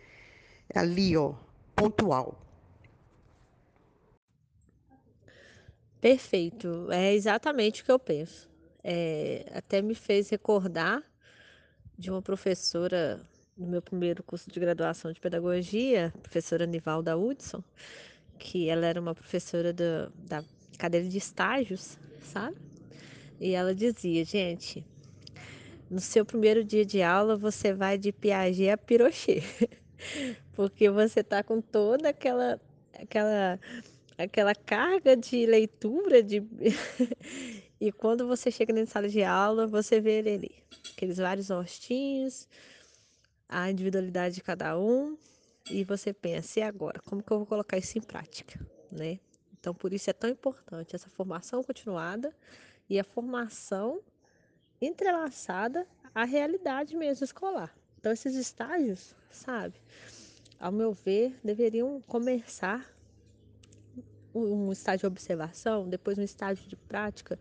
ali, 0.73 1.15
ó, 1.15 1.35
pontual. 1.75 2.41
Perfeito, 5.99 6.91
é 6.91 7.13
exatamente 7.13 7.81
o 7.81 7.85
que 7.85 7.91
eu 7.91 7.99
penso. 7.99 8.49
É, 8.83 9.45
até 9.53 9.81
me 9.81 9.95
fez 9.95 10.29
recordar 10.29 11.03
de 11.97 12.11
uma 12.11 12.21
professora 12.21 13.25
no 13.57 13.67
meu 13.67 13.81
primeiro 13.81 14.21
curso 14.21 14.51
de 14.51 14.59
graduação 14.59 15.11
de 15.11 15.19
pedagogia, 15.19 16.13
professora 16.21 16.65
Nivalda 16.65 17.17
Hudson, 17.17 17.63
que 18.37 18.69
ela 18.69 18.85
era 18.85 18.99
uma 18.99 19.15
professora 19.15 19.73
da, 19.73 20.11
da 20.15 20.43
cadeira 20.77 21.07
de 21.07 21.17
estágios, 21.17 21.97
sabe? 22.21 22.57
E 23.39 23.51
ela 23.51 23.75
dizia, 23.75 24.23
gente, 24.23 24.85
no 25.89 25.99
seu 25.99 26.25
primeiro 26.25 26.63
dia 26.63 26.85
de 26.85 27.01
aula 27.01 27.35
você 27.35 27.73
vai 27.73 27.97
de 27.97 28.11
Piaget 28.11 28.69
a 28.69 28.77
Pirochet, 28.77 29.43
porque 30.53 30.89
você 30.89 31.23
tá 31.23 31.43
com 31.43 31.61
toda 31.61 32.09
aquela 32.09 32.59
aquela 32.93 33.59
aquela 34.17 34.55
carga 34.55 35.15
de 35.15 35.45
leitura 35.45 36.23
de 36.23 36.41
e 37.79 37.91
quando 37.91 38.25
você 38.25 38.49
chega 38.49 38.73
na 38.73 38.85
sala 38.85 39.09
de 39.09 39.23
aula, 39.23 39.67
você 39.67 39.99
vê 39.99 40.19
ele 40.19 40.29
ali, 40.29 40.55
aqueles 40.93 41.17
vários 41.17 41.49
rostinhos, 41.49 42.47
a 43.49 43.69
individualidade 43.69 44.35
de 44.35 44.41
cada 44.41 44.79
um, 44.79 45.17
e 45.69 45.83
você 45.83 46.13
pensa, 46.13 46.59
e 46.59 46.63
agora, 46.63 47.01
como 47.01 47.21
que 47.21 47.31
eu 47.31 47.39
vou 47.39 47.45
colocar 47.45 47.77
isso 47.77 47.97
em 47.97 48.01
prática, 48.01 48.59
né? 48.91 49.19
Então, 49.59 49.73
por 49.73 49.91
isso 49.93 50.09
é 50.09 50.13
tão 50.13 50.29
importante 50.29 50.95
essa 50.95 51.09
formação 51.09 51.63
continuada 51.63 52.33
e 52.89 52.99
a 52.99 53.03
formação 53.03 54.01
entrelaçada 54.81 55.87
à 56.13 56.23
realidade 56.23 56.95
mesmo 56.95 57.23
escolar. 57.23 57.75
Então, 57.99 58.11
esses 58.11 58.35
estágios, 58.35 59.15
sabe, 59.29 59.75
ao 60.59 60.71
meu 60.71 60.93
ver, 60.93 61.35
deveriam 61.43 62.01
começar 62.01 62.93
um 64.33 64.71
estágio 64.71 65.01
de 65.01 65.07
observação, 65.07 65.87
depois 65.87 66.17
um 66.17 66.23
estágio 66.23 66.67
de 66.67 66.75
prática, 66.75 67.39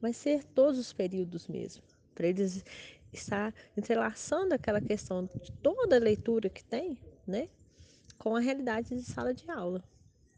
mas 0.00 0.16
ser 0.16 0.44
todos 0.44 0.78
os 0.78 0.92
períodos 0.92 1.48
mesmo, 1.48 1.82
para 2.14 2.28
eles 2.28 2.64
estar 3.12 3.52
entrelaçando 3.76 4.54
aquela 4.54 4.80
questão 4.80 5.24
de 5.24 5.52
toda 5.62 5.96
a 5.96 6.00
leitura 6.00 6.48
que 6.48 6.62
tem, 6.62 6.98
né, 7.26 7.48
com 8.16 8.36
a 8.36 8.40
realidade 8.40 8.88
de 8.90 9.02
sala 9.02 9.34
de 9.34 9.50
aula 9.50 9.82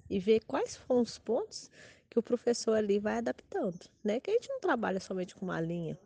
e 0.08 0.18
ver 0.18 0.40
quais 0.44 0.76
foram 0.76 1.02
os 1.02 1.18
pontos 1.18 1.70
que 2.10 2.18
o 2.18 2.22
professor 2.22 2.74
ali 2.76 2.98
vai 2.98 3.18
adaptando, 3.18 3.78
né? 4.02 4.20
Que 4.20 4.30
a 4.30 4.34
gente 4.34 4.48
não 4.48 4.60
trabalha 4.60 5.00
somente 5.00 5.34
com 5.34 5.44
uma 5.44 5.60
linha. 5.60 5.98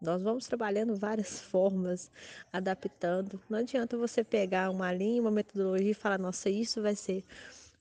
Nós 0.00 0.22
vamos 0.22 0.46
trabalhando 0.46 0.94
várias 0.94 1.40
formas, 1.44 2.10
adaptando. 2.52 3.40
Não 3.48 3.58
adianta 3.58 3.96
você 3.96 4.22
pegar 4.22 4.70
uma 4.70 4.92
linha, 4.92 5.20
uma 5.20 5.30
metodologia 5.30 5.90
e 5.90 5.94
falar, 5.94 6.18
nossa, 6.18 6.48
isso 6.50 6.82
vai 6.82 6.94
ser 6.94 7.24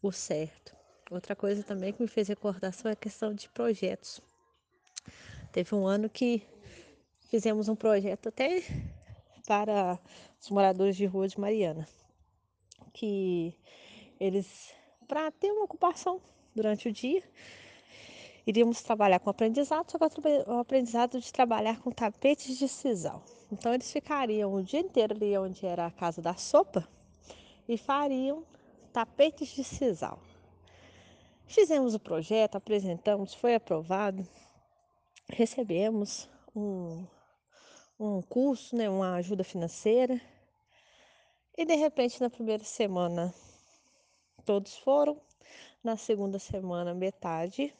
o 0.02 0.12
certo. 0.12 0.76
Outra 1.12 1.36
coisa 1.36 1.64
também 1.64 1.94
que 1.94 2.02
me 2.02 2.08
fez 2.08 2.28
recordação 2.28 2.90
é 2.90 2.94
a 2.94 2.98
questão 2.98 3.34
de 3.34 3.50
projetos. 3.50 4.22
Teve 5.52 5.76
um 5.76 5.86
ano 5.86 6.10
que 6.10 6.42
fizemos 7.30 7.68
um 7.70 7.76
projeto 7.76 8.30
até 8.30 8.64
para 9.46 10.00
os 10.42 10.50
moradores 10.50 10.96
de 10.96 11.06
rua 11.06 11.28
de 11.28 11.40
Mariana, 11.40 11.88
que 12.94 13.54
eles 14.20 14.74
para 15.08 15.30
ter 15.32 15.52
uma 15.52 15.66
ocupação 15.66 16.22
durante 16.56 16.88
o 16.90 16.92
dia. 16.92 17.24
Iríamos 18.46 18.82
trabalhar 18.82 19.20
com 19.20 19.30
aprendizado, 19.30 19.90
só 19.90 19.98
que 19.98 20.20
o 20.48 20.60
aprendizado 20.60 21.20
de 21.20 21.32
trabalhar 21.32 21.80
com 21.80 21.92
tapetes 21.92 22.58
de 22.58 22.68
sisal. 22.68 23.24
Então 23.52 23.74
eles 23.74 23.92
ficariam 23.92 24.54
o 24.54 24.62
dia 24.62 24.82
inteiro 24.82 25.16
ali 25.16 25.38
onde 25.38 25.66
era 25.66 25.86
a 25.86 25.92
casa 25.92 26.22
da 26.22 26.36
sopa 26.36 26.88
e 27.68 27.78
fariam 27.78 28.46
tapetes 28.92 29.50
de 29.50 29.64
sisal. 29.64 30.20
Fizemos 31.46 31.94
o 31.94 32.00
projeto, 32.00 32.56
apresentamos, 32.56 33.34
foi 33.34 33.56
aprovado, 33.56 34.28
recebemos 35.30 36.28
um, 36.56 37.06
um 38.00 38.22
curso, 38.22 38.76
né, 38.76 38.90
uma 38.90 39.16
ajuda 39.16 39.44
financeira. 39.44 40.20
E 41.58 41.66
de 41.66 41.76
repente 41.76 42.20
na 42.20 42.30
primeira 42.30 42.64
semana 42.64 43.34
todos 44.44 44.76
foram. 44.78 45.22
Na 45.84 45.98
segunda 45.98 46.40
semana, 46.40 46.94
metade. 46.94 47.76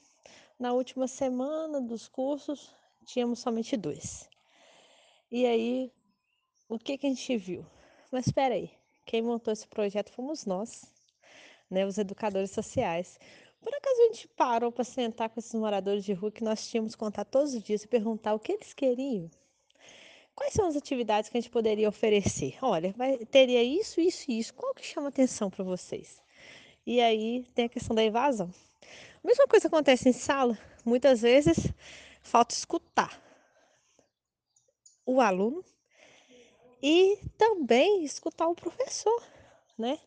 Na 0.60 0.74
última 0.74 1.08
semana 1.08 1.80
dos 1.80 2.10
cursos, 2.10 2.70
tínhamos 3.06 3.40
somente 3.40 3.78
dois. 3.78 4.30
E 5.32 5.46
aí, 5.46 5.90
o 6.68 6.78
que, 6.78 6.98
que 6.98 7.08
a 7.08 7.10
gente 7.10 7.38
viu? 7.38 7.66
Mas 8.12 8.28
espera 8.28 8.56
aí, 8.56 8.70
quem 9.06 9.22
montou 9.22 9.54
esse 9.54 9.66
projeto 9.68 10.12
fomos 10.12 10.46
nós, 10.46 10.94
né, 11.72 11.86
os 11.86 11.98
educadores 11.98 12.52
sociais. 12.52 13.18
Por 13.62 13.74
acaso 13.74 14.02
a 14.02 14.06
gente 14.08 14.28
parou 14.28 14.70
para 14.70 14.84
sentar 14.84 15.30
com 15.30 15.40
esses 15.40 15.54
moradores 15.54 16.04
de 16.04 16.12
rua 16.12 16.30
que 16.30 16.44
nós 16.44 16.68
tínhamos 16.68 16.96
contar 16.96 17.24
todos 17.24 17.54
os 17.54 17.64
dias 17.64 17.84
e 17.84 17.88
perguntar 17.88 18.34
o 18.34 18.40
que 18.40 18.52
eles 18.52 18.74
queriam? 18.74 19.32
Quais 20.36 20.54
são 20.54 20.68
as 20.68 20.76
atividades 20.76 21.30
que 21.30 21.38
a 21.38 21.42
gente 21.42 21.50
poderia 21.50 21.88
oferecer? 21.88 22.58
Olha, 22.62 22.94
vai, 22.98 23.18
teria 23.26 23.64
isso, 23.64 24.02
isso 24.02 24.30
e 24.30 24.40
isso. 24.40 24.54
Qual 24.54 24.74
que 24.74 24.86
chama 24.86 25.08
atenção 25.08 25.50
para 25.50 25.64
vocês? 25.64 26.23
E 26.86 27.00
aí 27.00 27.46
tem 27.56 27.66
a 27.66 27.70
questão 27.70 27.96
da 27.96 28.04
evasão. 28.04 28.50
A 29.24 29.28
mesma 29.28 29.48
coisa 29.48 29.68
acontece 29.68 30.10
em 30.10 30.14
sala. 30.14 30.58
Muitas 30.84 31.22
vezes 31.22 31.58
falta 32.22 32.54
escutar 32.54 33.22
o 35.06 35.22
aluno 35.22 35.64
e 36.82 37.18
também 37.38 38.04
escutar 38.04 38.48
o 38.48 38.56
professor, 38.56 39.24
né? 39.78 39.98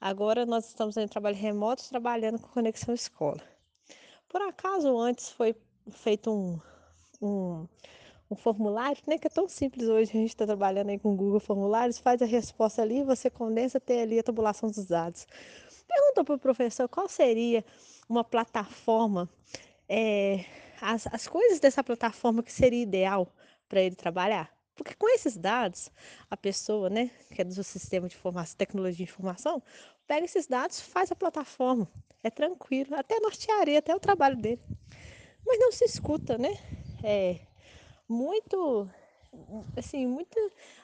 Agora 0.00 0.46
nós 0.46 0.68
estamos 0.68 0.96
em 0.96 1.06
trabalho 1.08 1.36
remoto, 1.36 1.88
trabalhando 1.88 2.38
com 2.38 2.48
conexão 2.48 2.94
escola. 2.94 3.42
Por 4.28 4.40
acaso 4.42 4.96
antes 4.96 5.30
foi 5.30 5.54
feito 5.90 6.30
um, 6.30 6.60
um, 7.20 7.68
um 8.30 8.36
formulário, 8.36 9.02
né, 9.06 9.18
que 9.18 9.26
é 9.26 9.30
tão 9.30 9.48
simples 9.48 9.88
hoje, 9.88 10.10
a 10.10 10.20
gente 10.20 10.30
está 10.30 10.46
trabalhando 10.46 10.90
aí 10.90 10.98
com 10.98 11.16
Google 11.16 11.40
Formulários, 11.40 11.98
faz 11.98 12.22
a 12.22 12.26
resposta 12.26 12.80
ali, 12.80 13.02
você 13.02 13.28
condensa, 13.28 13.80
tem 13.80 14.00
ali 14.00 14.18
a 14.18 14.22
tabulação 14.22 14.70
dos 14.70 14.86
dados. 14.86 15.26
Perguntou 15.92 16.24
para 16.24 16.34
o 16.36 16.38
professor 16.38 16.88
qual 16.88 17.08
seria 17.08 17.64
uma 18.08 18.22
plataforma, 18.22 19.28
é, 19.88 20.44
as, 20.80 21.06
as 21.08 21.26
coisas 21.26 21.58
dessa 21.58 21.82
plataforma 21.82 22.44
que 22.44 22.52
seria 22.52 22.82
ideal 22.82 23.26
para 23.68 23.80
ele 23.80 23.96
trabalhar. 23.96 24.48
Porque 24.76 24.94
com 24.94 25.08
esses 25.08 25.36
dados, 25.36 25.90
a 26.30 26.36
pessoa, 26.36 26.88
né, 26.88 27.10
que 27.34 27.42
é 27.42 27.44
do 27.44 27.64
sistema 27.64 28.08
de 28.08 28.16
informação, 28.16 28.56
tecnologia 28.56 29.04
de 29.04 29.12
informação, 29.12 29.60
pega 30.06 30.24
esses 30.24 30.46
dados, 30.46 30.80
faz 30.80 31.10
a 31.10 31.16
plataforma. 31.16 31.90
É 32.22 32.30
tranquilo, 32.30 32.94
até 32.94 33.18
nortearia 33.18 33.80
até 33.80 33.94
o 33.94 34.00
trabalho 34.00 34.36
dele. 34.36 34.62
Mas 35.44 35.58
não 35.58 35.72
se 35.72 35.84
escuta, 35.84 36.38
né? 36.38 36.56
É 37.02 37.40
muito, 38.08 38.88
assim, 39.76 40.06
muito, 40.06 40.36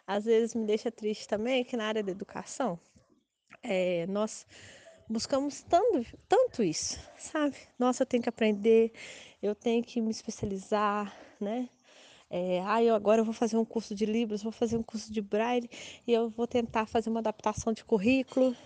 às 0.07 0.25
vezes 0.25 0.55
me 0.55 0.67
deixa 0.67 0.91
triste 0.91 1.29
também 1.29 1.65
que 1.65 1.77
na 1.77 1.87
área 1.87 2.03
da 2.03 2.11
educação, 2.11 2.79
é, 3.63 4.07
nós 4.09 4.47
buscamos 5.09 5.63
tanto, 5.63 6.07
tanto 6.29 6.63
isso, 6.63 6.99
sabe? 7.19 7.57
Nossa, 7.79 8.03
eu 8.03 8.07
tenho 8.07 8.23
que 8.23 8.29
aprender, 8.29 8.93
eu 9.43 9.55
tenho 9.55 9.83
que 9.83 10.01
me 10.01 10.11
especializar, 10.11 11.15
né? 11.41 11.69
É, 12.29 12.61
ah, 12.67 12.83
eu 12.83 12.95
agora 12.95 13.23
vou 13.23 13.33
fazer 13.33 13.57
um 13.57 13.65
curso 13.65 13.95
de 13.95 14.05
Libras, 14.05 14.43
vou 14.43 14.51
fazer 14.51 14.77
um 14.77 14.83
curso 14.83 15.13
de 15.13 15.21
Braille 15.21 15.71
e 16.07 16.13
eu 16.13 16.29
vou 16.29 16.47
tentar 16.47 16.87
fazer 16.87 17.09
uma 17.09 17.21
adaptação 17.21 17.73
de 17.73 17.85
currículo. 17.85 18.57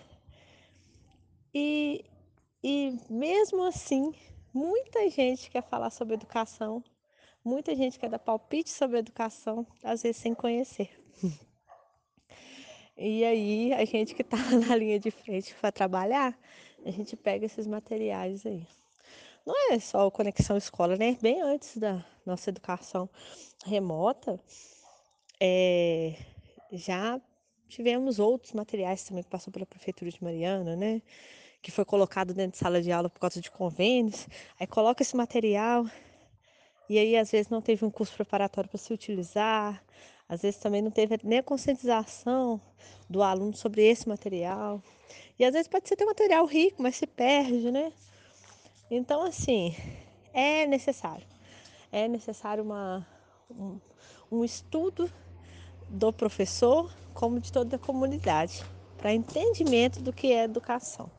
E, 1.52 2.04
e 2.62 2.98
mesmo 3.10 3.64
assim, 3.64 4.14
muita 4.54 5.10
gente 5.10 5.50
quer 5.50 5.62
falar 5.62 5.90
sobre 5.90 6.14
educação, 6.14 6.82
muita 7.44 7.74
gente 7.74 7.98
quer 7.98 8.08
dar 8.08 8.18
palpite 8.18 8.70
sobre 8.70 8.98
educação, 8.98 9.66
às 9.84 10.02
vezes 10.02 10.16
sem 10.16 10.34
conhecer. 10.34 10.90
E 13.02 13.24
aí, 13.24 13.72
a 13.72 13.82
gente 13.86 14.14
que 14.14 14.20
está 14.20 14.36
na 14.68 14.76
linha 14.76 15.00
de 15.00 15.10
frente 15.10 15.54
para 15.54 15.72
trabalhar, 15.72 16.38
a 16.84 16.90
gente 16.90 17.16
pega 17.16 17.46
esses 17.46 17.66
materiais 17.66 18.44
aí. 18.44 18.66
Não 19.46 19.72
é 19.72 19.78
só 19.78 20.06
o 20.06 20.10
Conexão 20.10 20.58
Escola, 20.58 20.96
né? 20.96 21.16
Bem 21.22 21.40
antes 21.40 21.78
da 21.78 22.04
nossa 22.26 22.50
educação 22.50 23.08
remota, 23.64 24.38
é, 25.40 26.14
já 26.70 27.18
tivemos 27.68 28.18
outros 28.18 28.52
materiais 28.52 29.02
também 29.02 29.24
que 29.24 29.30
passou 29.30 29.50
pela 29.50 29.64
Prefeitura 29.64 30.10
de 30.10 30.22
Mariana, 30.22 30.76
né? 30.76 31.00
Que 31.62 31.70
foi 31.70 31.86
colocado 31.86 32.34
dentro 32.34 32.52
de 32.52 32.58
sala 32.58 32.82
de 32.82 32.92
aula 32.92 33.08
por 33.08 33.18
causa 33.18 33.40
de 33.40 33.50
convênios. 33.50 34.28
Aí 34.58 34.66
coloca 34.66 35.02
esse 35.02 35.16
material 35.16 35.86
e 36.86 36.98
aí 36.98 37.16
às 37.16 37.30
vezes 37.30 37.48
não 37.48 37.62
teve 37.62 37.82
um 37.82 37.90
curso 37.90 38.14
preparatório 38.14 38.68
para 38.68 38.78
se 38.78 38.92
utilizar, 38.92 39.82
Às 40.30 40.42
vezes 40.42 40.60
também 40.60 40.80
não 40.80 40.92
teve 40.92 41.18
nem 41.24 41.40
a 41.40 41.42
conscientização 41.42 42.60
do 43.08 43.20
aluno 43.20 43.52
sobre 43.56 43.82
esse 43.82 44.08
material. 44.08 44.80
E 45.36 45.44
às 45.44 45.52
vezes 45.52 45.66
pode 45.66 45.88
ser 45.88 45.96
ter 45.96 46.04
um 46.04 46.06
material 46.06 46.46
rico, 46.46 46.80
mas 46.80 46.94
se 46.94 47.04
perde, 47.04 47.72
né? 47.72 47.92
Então, 48.88 49.24
assim, 49.24 49.74
é 50.32 50.68
necessário. 50.68 51.26
É 51.90 52.06
necessário 52.06 52.62
uma, 52.62 53.04
um, 53.50 53.80
um 54.30 54.44
estudo 54.44 55.10
do 55.88 56.12
professor, 56.12 56.94
como 57.12 57.40
de 57.40 57.50
toda 57.50 57.74
a 57.74 57.78
comunidade, 57.80 58.64
para 58.98 59.12
entendimento 59.12 60.00
do 60.00 60.12
que 60.12 60.32
é 60.32 60.44
educação. 60.44 61.10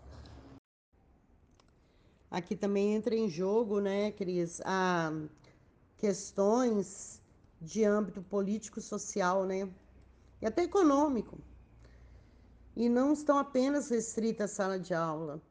Aqui 2.29 2.55
também 2.55 2.95
entra 2.95 3.13
em 3.13 3.27
jogo, 3.27 3.81
né, 3.81 4.11
Cris, 4.11 4.61
a 4.63 5.11
questões 5.97 7.20
de 7.61 7.85
âmbito 7.85 8.21
político, 8.21 8.81
social, 8.81 9.45
né, 9.45 9.69
e 10.41 10.45
até 10.45 10.63
econômico. 10.63 11.37
E 12.75 12.89
não 12.89 13.13
estão 13.13 13.37
apenas 13.37 13.89
restritas 13.89 14.51
à 14.51 14.53
sala 14.53 14.79
de 14.79 14.93
aula. 14.93 15.41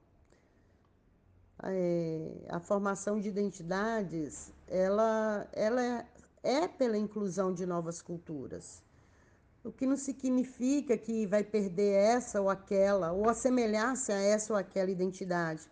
É, 1.63 2.47
a 2.49 2.59
formação 2.59 3.21
de 3.21 3.29
identidades, 3.29 4.51
ela, 4.67 5.47
ela 5.53 5.83
é, 5.83 6.07
é 6.43 6.69
pela 6.69 6.97
inclusão 6.97 7.53
de 7.53 7.67
novas 7.67 8.01
culturas. 8.01 8.83
O 9.63 9.71
que 9.71 9.87
não 9.87 9.97
significa 9.97 10.97
que 10.97 11.27
vai 11.27 11.45
perder 11.45 11.93
essa 11.93 12.41
ou 12.41 12.49
aquela, 12.49 13.13
ou 13.13 13.29
assemelhar-se 13.29 14.11
a 14.11 14.19
essa 14.19 14.55
ou 14.55 14.59
aquela 14.59 14.91
identidade 14.91 15.69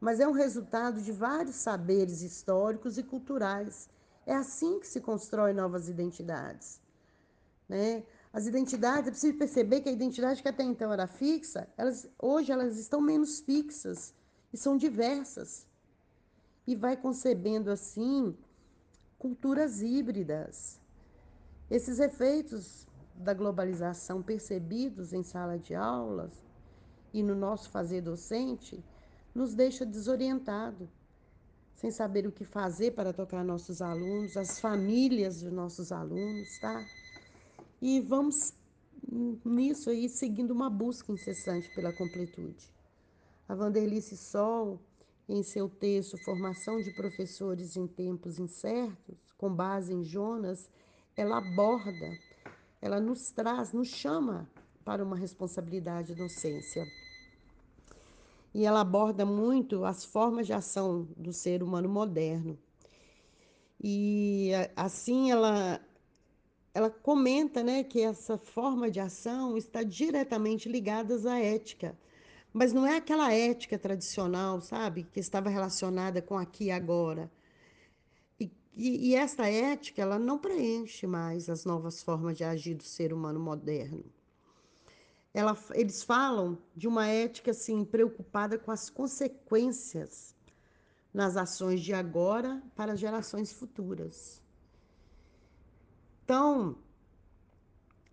mas 0.00 0.18
é 0.18 0.26
um 0.26 0.32
resultado 0.32 1.00
de 1.00 1.12
vários 1.12 1.56
saberes 1.56 2.22
históricos 2.22 2.96
e 2.96 3.02
culturais. 3.02 3.88
É 4.26 4.34
assim 4.34 4.78
que 4.78 4.86
se 4.86 5.00
constrói 5.00 5.52
novas 5.52 5.88
identidades. 5.88 6.80
Né? 7.68 8.04
As 8.32 8.46
identidades, 8.46 9.08
é 9.08 9.10
preciso 9.10 9.38
perceber 9.38 9.80
que 9.80 9.88
a 9.88 9.92
identidade 9.92 10.42
que 10.42 10.48
até 10.48 10.62
então 10.62 10.92
era 10.92 11.06
fixa, 11.06 11.68
elas, 11.76 12.08
hoje 12.18 12.52
elas 12.52 12.78
estão 12.78 13.00
menos 13.00 13.40
fixas 13.40 14.14
e 14.52 14.56
são 14.56 14.76
diversas. 14.76 15.66
E 16.66 16.76
vai 16.76 16.96
concebendo 16.96 17.70
assim 17.70 18.36
culturas 19.18 19.82
híbridas. 19.82 20.80
Esses 21.70 21.98
efeitos 21.98 22.86
da 23.14 23.34
globalização 23.34 24.22
percebidos 24.22 25.12
em 25.12 25.22
sala 25.22 25.58
de 25.58 25.74
aulas 25.74 26.32
e 27.12 27.22
no 27.22 27.34
nosso 27.34 27.70
fazer 27.70 28.00
docente 28.00 28.82
nos 29.34 29.54
deixa 29.54 29.84
desorientado, 29.84 30.88
sem 31.80 31.90
saber 31.90 32.26
o 32.26 32.32
que 32.32 32.44
fazer 32.44 32.90
para 32.90 33.10
tocar 33.10 33.42
nossos 33.42 33.80
alunos, 33.80 34.36
as 34.36 34.60
famílias 34.60 35.40
dos 35.40 35.50
nossos 35.50 35.90
alunos, 35.90 36.58
tá? 36.58 36.86
E 37.80 38.02
vamos 38.02 38.52
nisso 39.42 39.88
aí 39.88 40.06
seguindo 40.06 40.50
uma 40.50 40.68
busca 40.68 41.10
incessante 41.10 41.74
pela 41.74 41.90
completude. 41.90 42.70
A 43.48 43.54
Vanderlice 43.54 44.14
Sol, 44.14 44.78
em 45.26 45.42
seu 45.42 45.70
texto 45.70 46.18
Formação 46.18 46.82
de 46.82 46.90
Professores 46.90 47.74
em 47.78 47.86
Tempos 47.86 48.38
Incertos, 48.38 49.32
com 49.38 49.50
base 49.50 49.94
em 49.94 50.04
Jonas, 50.04 50.68
ela 51.16 51.38
aborda, 51.38 52.12
ela 52.82 53.00
nos 53.00 53.30
traz, 53.30 53.72
nos 53.72 53.88
chama 53.88 54.46
para 54.84 55.02
uma 55.02 55.16
responsabilidade 55.16 56.14
docência 56.14 56.86
e 58.54 58.64
ela 58.64 58.80
aborda 58.80 59.24
muito 59.24 59.84
as 59.84 60.04
formas 60.04 60.46
de 60.46 60.52
ação 60.52 61.08
do 61.16 61.32
ser 61.32 61.62
humano 61.62 61.88
moderno. 61.88 62.58
E 63.82 64.50
assim 64.76 65.30
ela 65.30 65.80
ela 66.72 66.90
comenta, 66.90 67.64
né, 67.64 67.82
que 67.82 68.00
essa 68.00 68.38
forma 68.38 68.90
de 68.90 69.00
ação 69.00 69.56
está 69.56 69.82
diretamente 69.82 70.68
ligada 70.68 71.16
à 71.28 71.38
ética. 71.40 71.98
Mas 72.52 72.72
não 72.72 72.86
é 72.86 72.96
aquela 72.96 73.32
ética 73.32 73.78
tradicional, 73.78 74.60
sabe, 74.60 75.04
que 75.04 75.18
estava 75.18 75.48
relacionada 75.48 76.22
com 76.22 76.38
aqui 76.38 76.66
e 76.66 76.70
agora. 76.70 77.30
E, 78.38 78.50
e, 78.72 79.10
e 79.10 79.14
esta 79.16 79.48
ética, 79.48 80.02
ela 80.02 80.18
não 80.18 80.38
preenche 80.38 81.06
mais 81.08 81.50
as 81.50 81.64
novas 81.64 82.02
formas 82.02 82.36
de 82.36 82.44
agir 82.44 82.74
do 82.74 82.84
ser 82.84 83.12
humano 83.12 83.40
moderno 83.40 84.04
ela, 85.32 85.56
eles 85.74 86.02
falam 86.02 86.58
de 86.74 86.88
uma 86.88 87.06
ética 87.06 87.52
assim 87.52 87.84
preocupada 87.84 88.58
com 88.58 88.70
as 88.70 88.90
consequências 88.90 90.34
nas 91.12 91.36
ações 91.36 91.80
de 91.80 91.92
agora 91.92 92.62
para 92.74 92.96
gerações 92.96 93.52
futuras. 93.52 94.42
Então, 96.24 96.76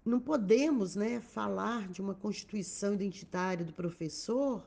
não 0.04 0.20
podemos 0.20 0.96
né, 0.96 1.20
falar 1.20 1.88
de 1.90 2.02
uma 2.02 2.16
constituição 2.16 2.94
identitária 2.94 3.66
do 3.66 3.74
professor 3.74 4.66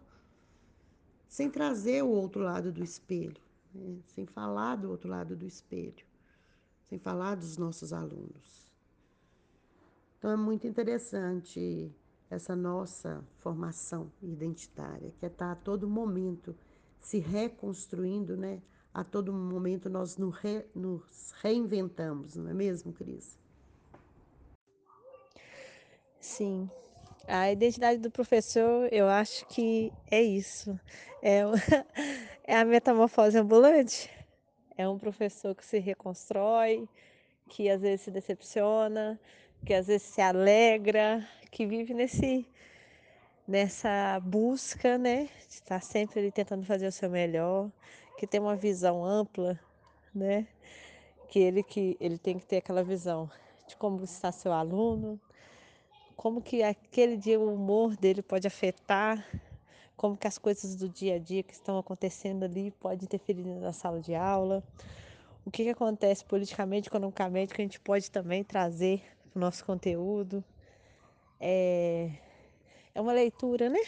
sem 1.29 1.49
trazer 1.49 2.03
o 2.03 2.09
outro 2.09 2.43
lado 2.43 2.73
do 2.73 2.83
espelho, 2.83 3.41
né? 3.73 3.99
sem 4.07 4.27
falar 4.27 4.77
do 4.77 4.91
outro 4.91 5.09
lado 5.09 5.37
do 5.37 5.47
espelho, 5.47 6.05
sem 6.89 6.99
falar 6.99 7.37
dos 7.37 7.57
nossos 7.57 7.93
alunos. 7.93 8.71
Então, 10.19 10.31
é 10.31 10.37
muito 10.37 10.67
interessante 10.67 11.91
essa 12.31 12.55
nossa 12.55 13.25
formação 13.39 14.11
identitária, 14.23 15.13
que 15.19 15.27
é 15.27 15.29
estar 15.29 15.47
tá 15.47 15.53
a 15.53 15.57
todo 15.57 15.89
momento 15.89 16.57
se 17.01 17.19
reconstruindo, 17.19 18.37
né? 18.37 18.63
A 18.95 19.03
todo 19.03 19.33
momento 19.33 19.89
nós 19.89 20.17
nos, 20.17 20.37
re, 20.37 20.65
nos 20.75 21.33
reinventamos, 21.43 22.37
não 22.37 22.49
é 22.49 22.55
mesmo, 22.55 22.93
Cris? 22.93 23.39
Sim. 26.21 26.71
A 27.27 27.51
identidade 27.51 28.01
do 28.01 28.11
professor, 28.11 28.89
eu 28.93 29.09
acho 29.09 29.47
que 29.47 29.93
é 30.11 30.23
isso. 30.23 30.79
É, 31.23 31.43
é 32.45 32.59
a 32.59 32.65
metamorfose 32.65 33.39
ambulante. 33.39 34.11
É 34.77 34.89
um 34.89 34.99
professor 34.99 35.55
que 35.55 35.65
se 35.65 35.79
reconstrói, 35.79 36.89
que 37.49 37.69
às 37.69 37.81
vezes 37.81 38.03
se 38.03 38.11
decepciona, 38.11 39.21
que 39.65 39.75
às 39.75 39.87
vezes 39.87 40.03
se 40.03 40.21
alegra, 40.21 41.27
que 41.51 41.67
vive 41.67 41.95
nesse 41.95 42.47
nessa 43.47 44.21
busca, 44.21 44.97
né, 44.97 45.29
de 45.49 45.55
estar 45.55 45.83
sempre 45.83 46.21
ali 46.21 46.31
tentando 46.31 46.65
fazer 46.65 46.87
o 46.87 46.93
seu 46.93 47.11
melhor, 47.11 47.69
que 48.17 48.25
tem 48.25 48.41
uma 48.41 48.55
visão 48.55 49.05
ampla, 49.05 49.59
né, 50.15 50.47
que 51.29 51.41
ele 51.41 51.63
que 51.63 51.97
ele 52.01 52.17
tem 52.17 52.39
que 52.39 52.47
ter 52.47 52.59
aquela 52.59 52.85
visão 52.85 53.29
de 53.67 53.77
como 53.77 54.05
está 54.05 54.31
seu 54.31 54.53
aluno, 54.53 55.21
como 56.17 56.41
que 56.41 56.63
aquele 56.63 57.17
dia 57.17 57.41
o 57.41 57.53
humor 57.53 57.97
dele 57.97 58.23
pode 58.23 58.47
afetar, 58.47 59.25
como 59.97 60.17
que 60.17 60.29
as 60.29 60.39
coisas 60.39 60.77
do 60.77 60.89
dia 60.89 61.17
a 61.17 61.19
dia 61.19 61.43
que 61.43 61.53
estão 61.53 61.77
acontecendo 61.79 62.45
ali 62.45 62.71
podem 62.71 63.05
interferir 63.05 63.45
na 63.45 63.73
sala 63.73 64.01
de 64.01 64.15
aula, 64.15 64.63
o 65.45 65.51
que, 65.51 65.65
que 65.65 65.71
acontece 65.71 66.25
politicamente, 66.25 66.89
economicamente, 66.89 67.53
que 67.53 67.61
a 67.61 67.65
gente 67.65 67.81
pode 67.81 68.11
também 68.11 68.45
trazer 68.45 69.03
o 69.35 69.39
nosso 69.39 69.65
conteúdo. 69.65 70.45
É, 71.41 72.11
é 72.95 73.01
uma 73.01 73.13
leitura, 73.13 73.69
né? 73.69 73.81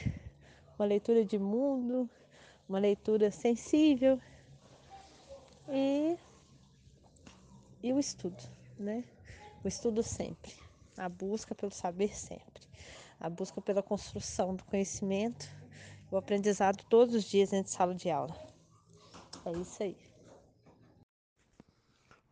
Uma 0.78 0.86
leitura 0.86 1.24
de 1.24 1.38
mundo, 1.38 2.08
uma 2.68 2.78
leitura 2.78 3.30
sensível 3.30 4.20
e, 5.68 6.16
e 7.82 7.92
o 7.92 7.98
estudo, 7.98 8.42
né? 8.78 9.04
O 9.64 9.68
estudo 9.68 10.02
sempre, 10.02 10.52
a 10.96 11.08
busca 11.08 11.54
pelo 11.54 11.72
saber 11.72 12.16
sempre, 12.16 12.64
a 13.20 13.28
busca 13.28 13.60
pela 13.60 13.82
construção 13.82 14.56
do 14.56 14.64
conhecimento, 14.64 15.48
o 16.10 16.16
aprendizado 16.16 16.82
todos 16.88 17.14
os 17.14 17.24
dias 17.24 17.50
dentro 17.50 17.70
de 17.70 17.76
sala 17.76 17.94
de 17.94 18.10
aula. 18.10 18.36
É 19.44 19.52
isso 19.52 19.82
aí. 19.82 20.11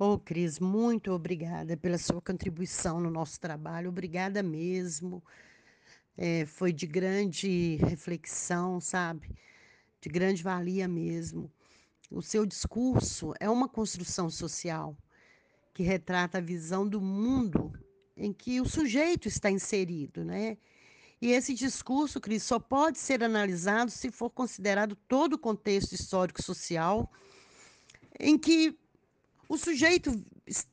Ô, 0.03 0.15
oh, 0.15 0.19
Cris, 0.19 0.59
muito 0.59 1.13
obrigada 1.13 1.77
pela 1.77 1.99
sua 1.99 2.23
contribuição 2.23 2.99
no 2.99 3.11
nosso 3.11 3.39
trabalho. 3.39 3.91
Obrigada 3.91 4.43
mesmo. 4.43 5.23
É, 6.17 6.47
foi 6.47 6.73
de 6.73 6.87
grande 6.87 7.77
reflexão, 7.83 8.81
sabe? 8.81 9.31
De 10.01 10.09
grande 10.09 10.43
valia 10.43 10.89
mesmo. 10.89 11.53
O 12.11 12.23
seu 12.23 12.47
discurso 12.47 13.35
é 13.39 13.51
uma 13.51 13.69
construção 13.69 14.31
social 14.31 14.97
que 15.75 15.83
retrata 15.83 16.39
a 16.39 16.41
visão 16.41 16.89
do 16.89 16.99
mundo 16.99 17.71
em 18.17 18.33
que 18.33 18.59
o 18.59 18.65
sujeito 18.65 19.29
está 19.29 19.51
inserido, 19.51 20.25
né? 20.25 20.57
E 21.21 21.31
esse 21.31 21.53
discurso, 21.53 22.23
Cris, 22.23 22.43
só 22.43 22.59
pode 22.59 22.97
ser 22.97 23.23
analisado 23.23 23.91
se 23.91 24.11
for 24.11 24.31
considerado 24.31 24.97
todo 24.97 25.35
o 25.35 25.39
contexto 25.39 25.93
histórico-social 25.93 27.13
em 28.19 28.39
que 28.39 28.80
o 29.51 29.59
sujeito 29.59 30.13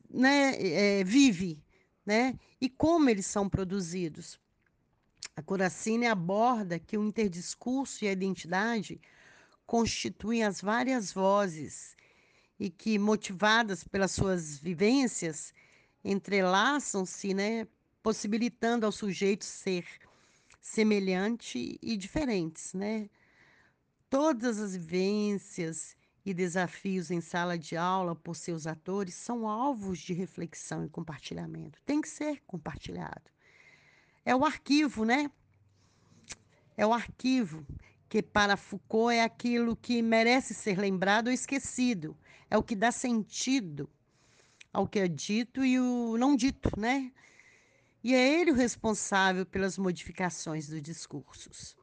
né, 0.07 0.53
é, 0.59 1.03
vive, 1.03 1.59
né? 2.05 2.37
E 2.61 2.69
como 2.69 3.09
eles 3.09 3.25
são 3.25 3.49
produzidos. 3.49 4.39
A 5.35 5.41
Curacine 5.41 6.05
aborda 6.05 6.77
que 6.77 6.95
o 6.95 7.03
interdiscurso 7.03 8.05
e 8.05 8.07
a 8.07 8.11
identidade 8.11 9.01
constituem 9.65 10.43
as 10.43 10.61
várias 10.61 11.11
vozes 11.11 11.95
e 12.59 12.69
que, 12.69 12.99
motivadas 12.99 13.83
pelas 13.83 14.11
suas 14.11 14.59
vivências, 14.59 15.55
entrelaçam-se, 16.03 17.33
né, 17.33 17.67
possibilitando 18.03 18.85
ao 18.85 18.91
sujeito 18.91 19.43
ser 19.43 19.87
semelhante 20.61 21.79
e 21.81 21.97
diferentes, 21.97 22.75
né? 22.75 23.09
Todas 24.07 24.59
as 24.59 24.75
vivências 24.75 25.97
e 26.27 26.33
desafios 26.33 27.09
em 27.09 27.21
sala 27.21 27.57
de 27.57 27.77
aula 27.77 28.13
por 28.13 28.35
seus 28.35 28.67
atores 28.67 29.15
são 29.15 29.47
alvos 29.47 29.97
de 29.99 30.11
reflexão 30.11 30.83
e 30.83 30.89
compartilhamento. 30.89 31.81
Tem 31.85 32.01
que 32.01 32.09
ser 32.09 32.43
compartilhado. 32.45 33.31
É 34.25 34.35
o 34.35 34.43
arquivo, 34.43 35.05
né? 35.05 35.31
É 36.75 36.85
o 36.85 36.91
arquivo 36.91 37.65
que 38.09 38.21
para 38.21 38.57
Foucault 38.57 39.15
é 39.15 39.23
aquilo 39.23 39.73
que 39.73 40.01
merece 40.01 40.53
ser 40.53 40.77
lembrado 40.77 41.27
ou 41.27 41.33
esquecido. 41.33 42.13
É 42.49 42.57
o 42.57 42.63
que 42.63 42.75
dá 42.75 42.91
sentido 42.91 43.89
ao 44.73 44.85
que 44.85 44.99
é 44.99 45.07
dito 45.07 45.63
e 45.63 45.79
o 45.79 46.17
não 46.17 46.35
dito, 46.35 46.77
né? 46.77 47.09
E 48.03 48.13
é 48.13 48.41
ele 48.41 48.51
o 48.51 48.53
responsável 48.53 49.45
pelas 49.45 49.77
modificações 49.77 50.67
dos 50.67 50.81
discursos. 50.81 51.77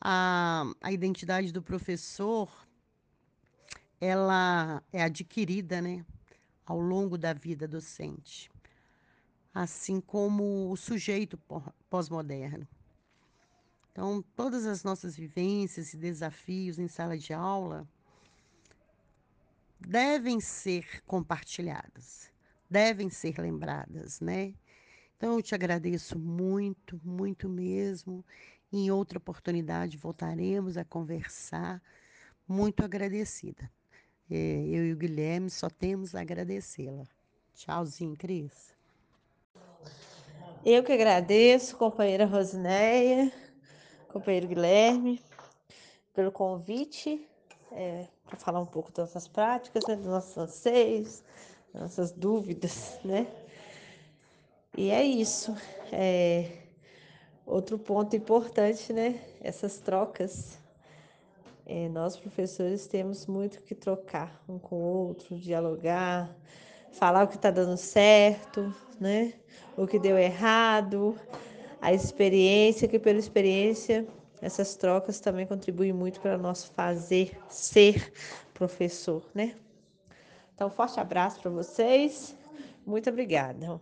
A, 0.00 0.64
a 0.80 0.90
identidade 0.90 1.52
do 1.52 1.62
professor, 1.62 2.63
ela 4.04 4.82
é 4.92 5.02
adquirida, 5.02 5.80
né? 5.80 6.04
Ao 6.66 6.78
longo 6.78 7.16
da 7.16 7.32
vida 7.32 7.66
docente. 7.66 8.50
Assim 9.52 10.00
como 10.00 10.70
o 10.70 10.76
sujeito 10.76 11.38
pós-moderno. 11.88 12.66
Então, 13.90 14.22
todas 14.36 14.66
as 14.66 14.82
nossas 14.82 15.16
vivências 15.16 15.94
e 15.94 15.96
desafios 15.96 16.78
em 16.78 16.88
sala 16.88 17.16
de 17.16 17.32
aula 17.32 17.88
devem 19.80 20.40
ser 20.40 21.02
compartilhadas, 21.06 22.30
devem 22.68 23.08
ser 23.08 23.38
lembradas, 23.38 24.20
né? 24.20 24.54
Então, 25.16 25.34
eu 25.34 25.42
te 25.42 25.54
agradeço 25.54 26.18
muito, 26.18 27.00
muito 27.04 27.48
mesmo. 27.48 28.24
Em 28.72 28.90
outra 28.90 29.18
oportunidade, 29.18 29.96
voltaremos 29.96 30.76
a 30.76 30.84
conversar. 30.84 31.80
Muito 32.46 32.84
agradecida. 32.84 33.70
É, 34.30 34.34
eu 34.36 34.86
e 34.86 34.92
o 34.92 34.96
Guilherme 34.96 35.50
só 35.50 35.68
temos 35.68 36.14
a 36.14 36.20
agradecê-la. 36.20 37.04
Tchauzinho, 37.54 38.16
Cris. 38.16 38.74
Eu 40.64 40.82
que 40.82 40.92
agradeço, 40.92 41.76
companheira 41.76 42.24
Rosineia 42.24 43.30
companheiro 44.14 44.46
Guilherme, 44.46 45.20
pelo 46.14 46.30
convite 46.30 47.28
é, 47.72 48.06
para 48.24 48.38
falar 48.38 48.60
um 48.60 48.66
pouco 48.66 48.92
das 48.92 49.08
nossas 49.08 49.26
práticas, 49.26 49.84
né, 49.88 49.96
dos 49.96 50.06
nossos 50.06 50.38
anseios, 50.38 51.24
das 51.72 51.82
nossas 51.82 52.12
dúvidas, 52.12 52.96
né? 53.04 53.26
E 54.76 54.92
é 54.92 55.02
isso. 55.02 55.52
É, 55.90 56.48
outro 57.44 57.76
ponto 57.76 58.14
importante, 58.14 58.92
né? 58.92 59.20
Essas 59.40 59.80
trocas. 59.80 60.60
É, 61.66 61.88
nós, 61.88 62.16
professores, 62.16 62.86
temos 62.86 63.26
muito 63.26 63.62
que 63.62 63.74
trocar 63.74 64.42
um 64.48 64.58
com 64.58 64.76
o 64.76 65.06
outro, 65.06 65.38
dialogar, 65.38 66.36
falar 66.92 67.24
o 67.24 67.28
que 67.28 67.36
está 67.36 67.50
dando 67.50 67.76
certo, 67.76 68.74
né? 69.00 69.32
O 69.76 69.86
que 69.86 69.98
deu 69.98 70.18
errado, 70.18 71.18
a 71.80 71.92
experiência, 71.92 72.86
que 72.86 72.98
pela 72.98 73.18
experiência 73.18 74.06
essas 74.42 74.74
trocas 74.76 75.20
também 75.20 75.46
contribuem 75.46 75.92
muito 75.92 76.20
para 76.20 76.36
nosso 76.36 76.70
fazer 76.72 77.38
ser 77.48 78.12
professor, 78.52 79.24
né? 79.34 79.54
Então, 80.54 80.70
forte 80.70 81.00
abraço 81.00 81.40
para 81.40 81.50
vocês. 81.50 82.36
Muito 82.86 83.08
obrigada. 83.08 83.80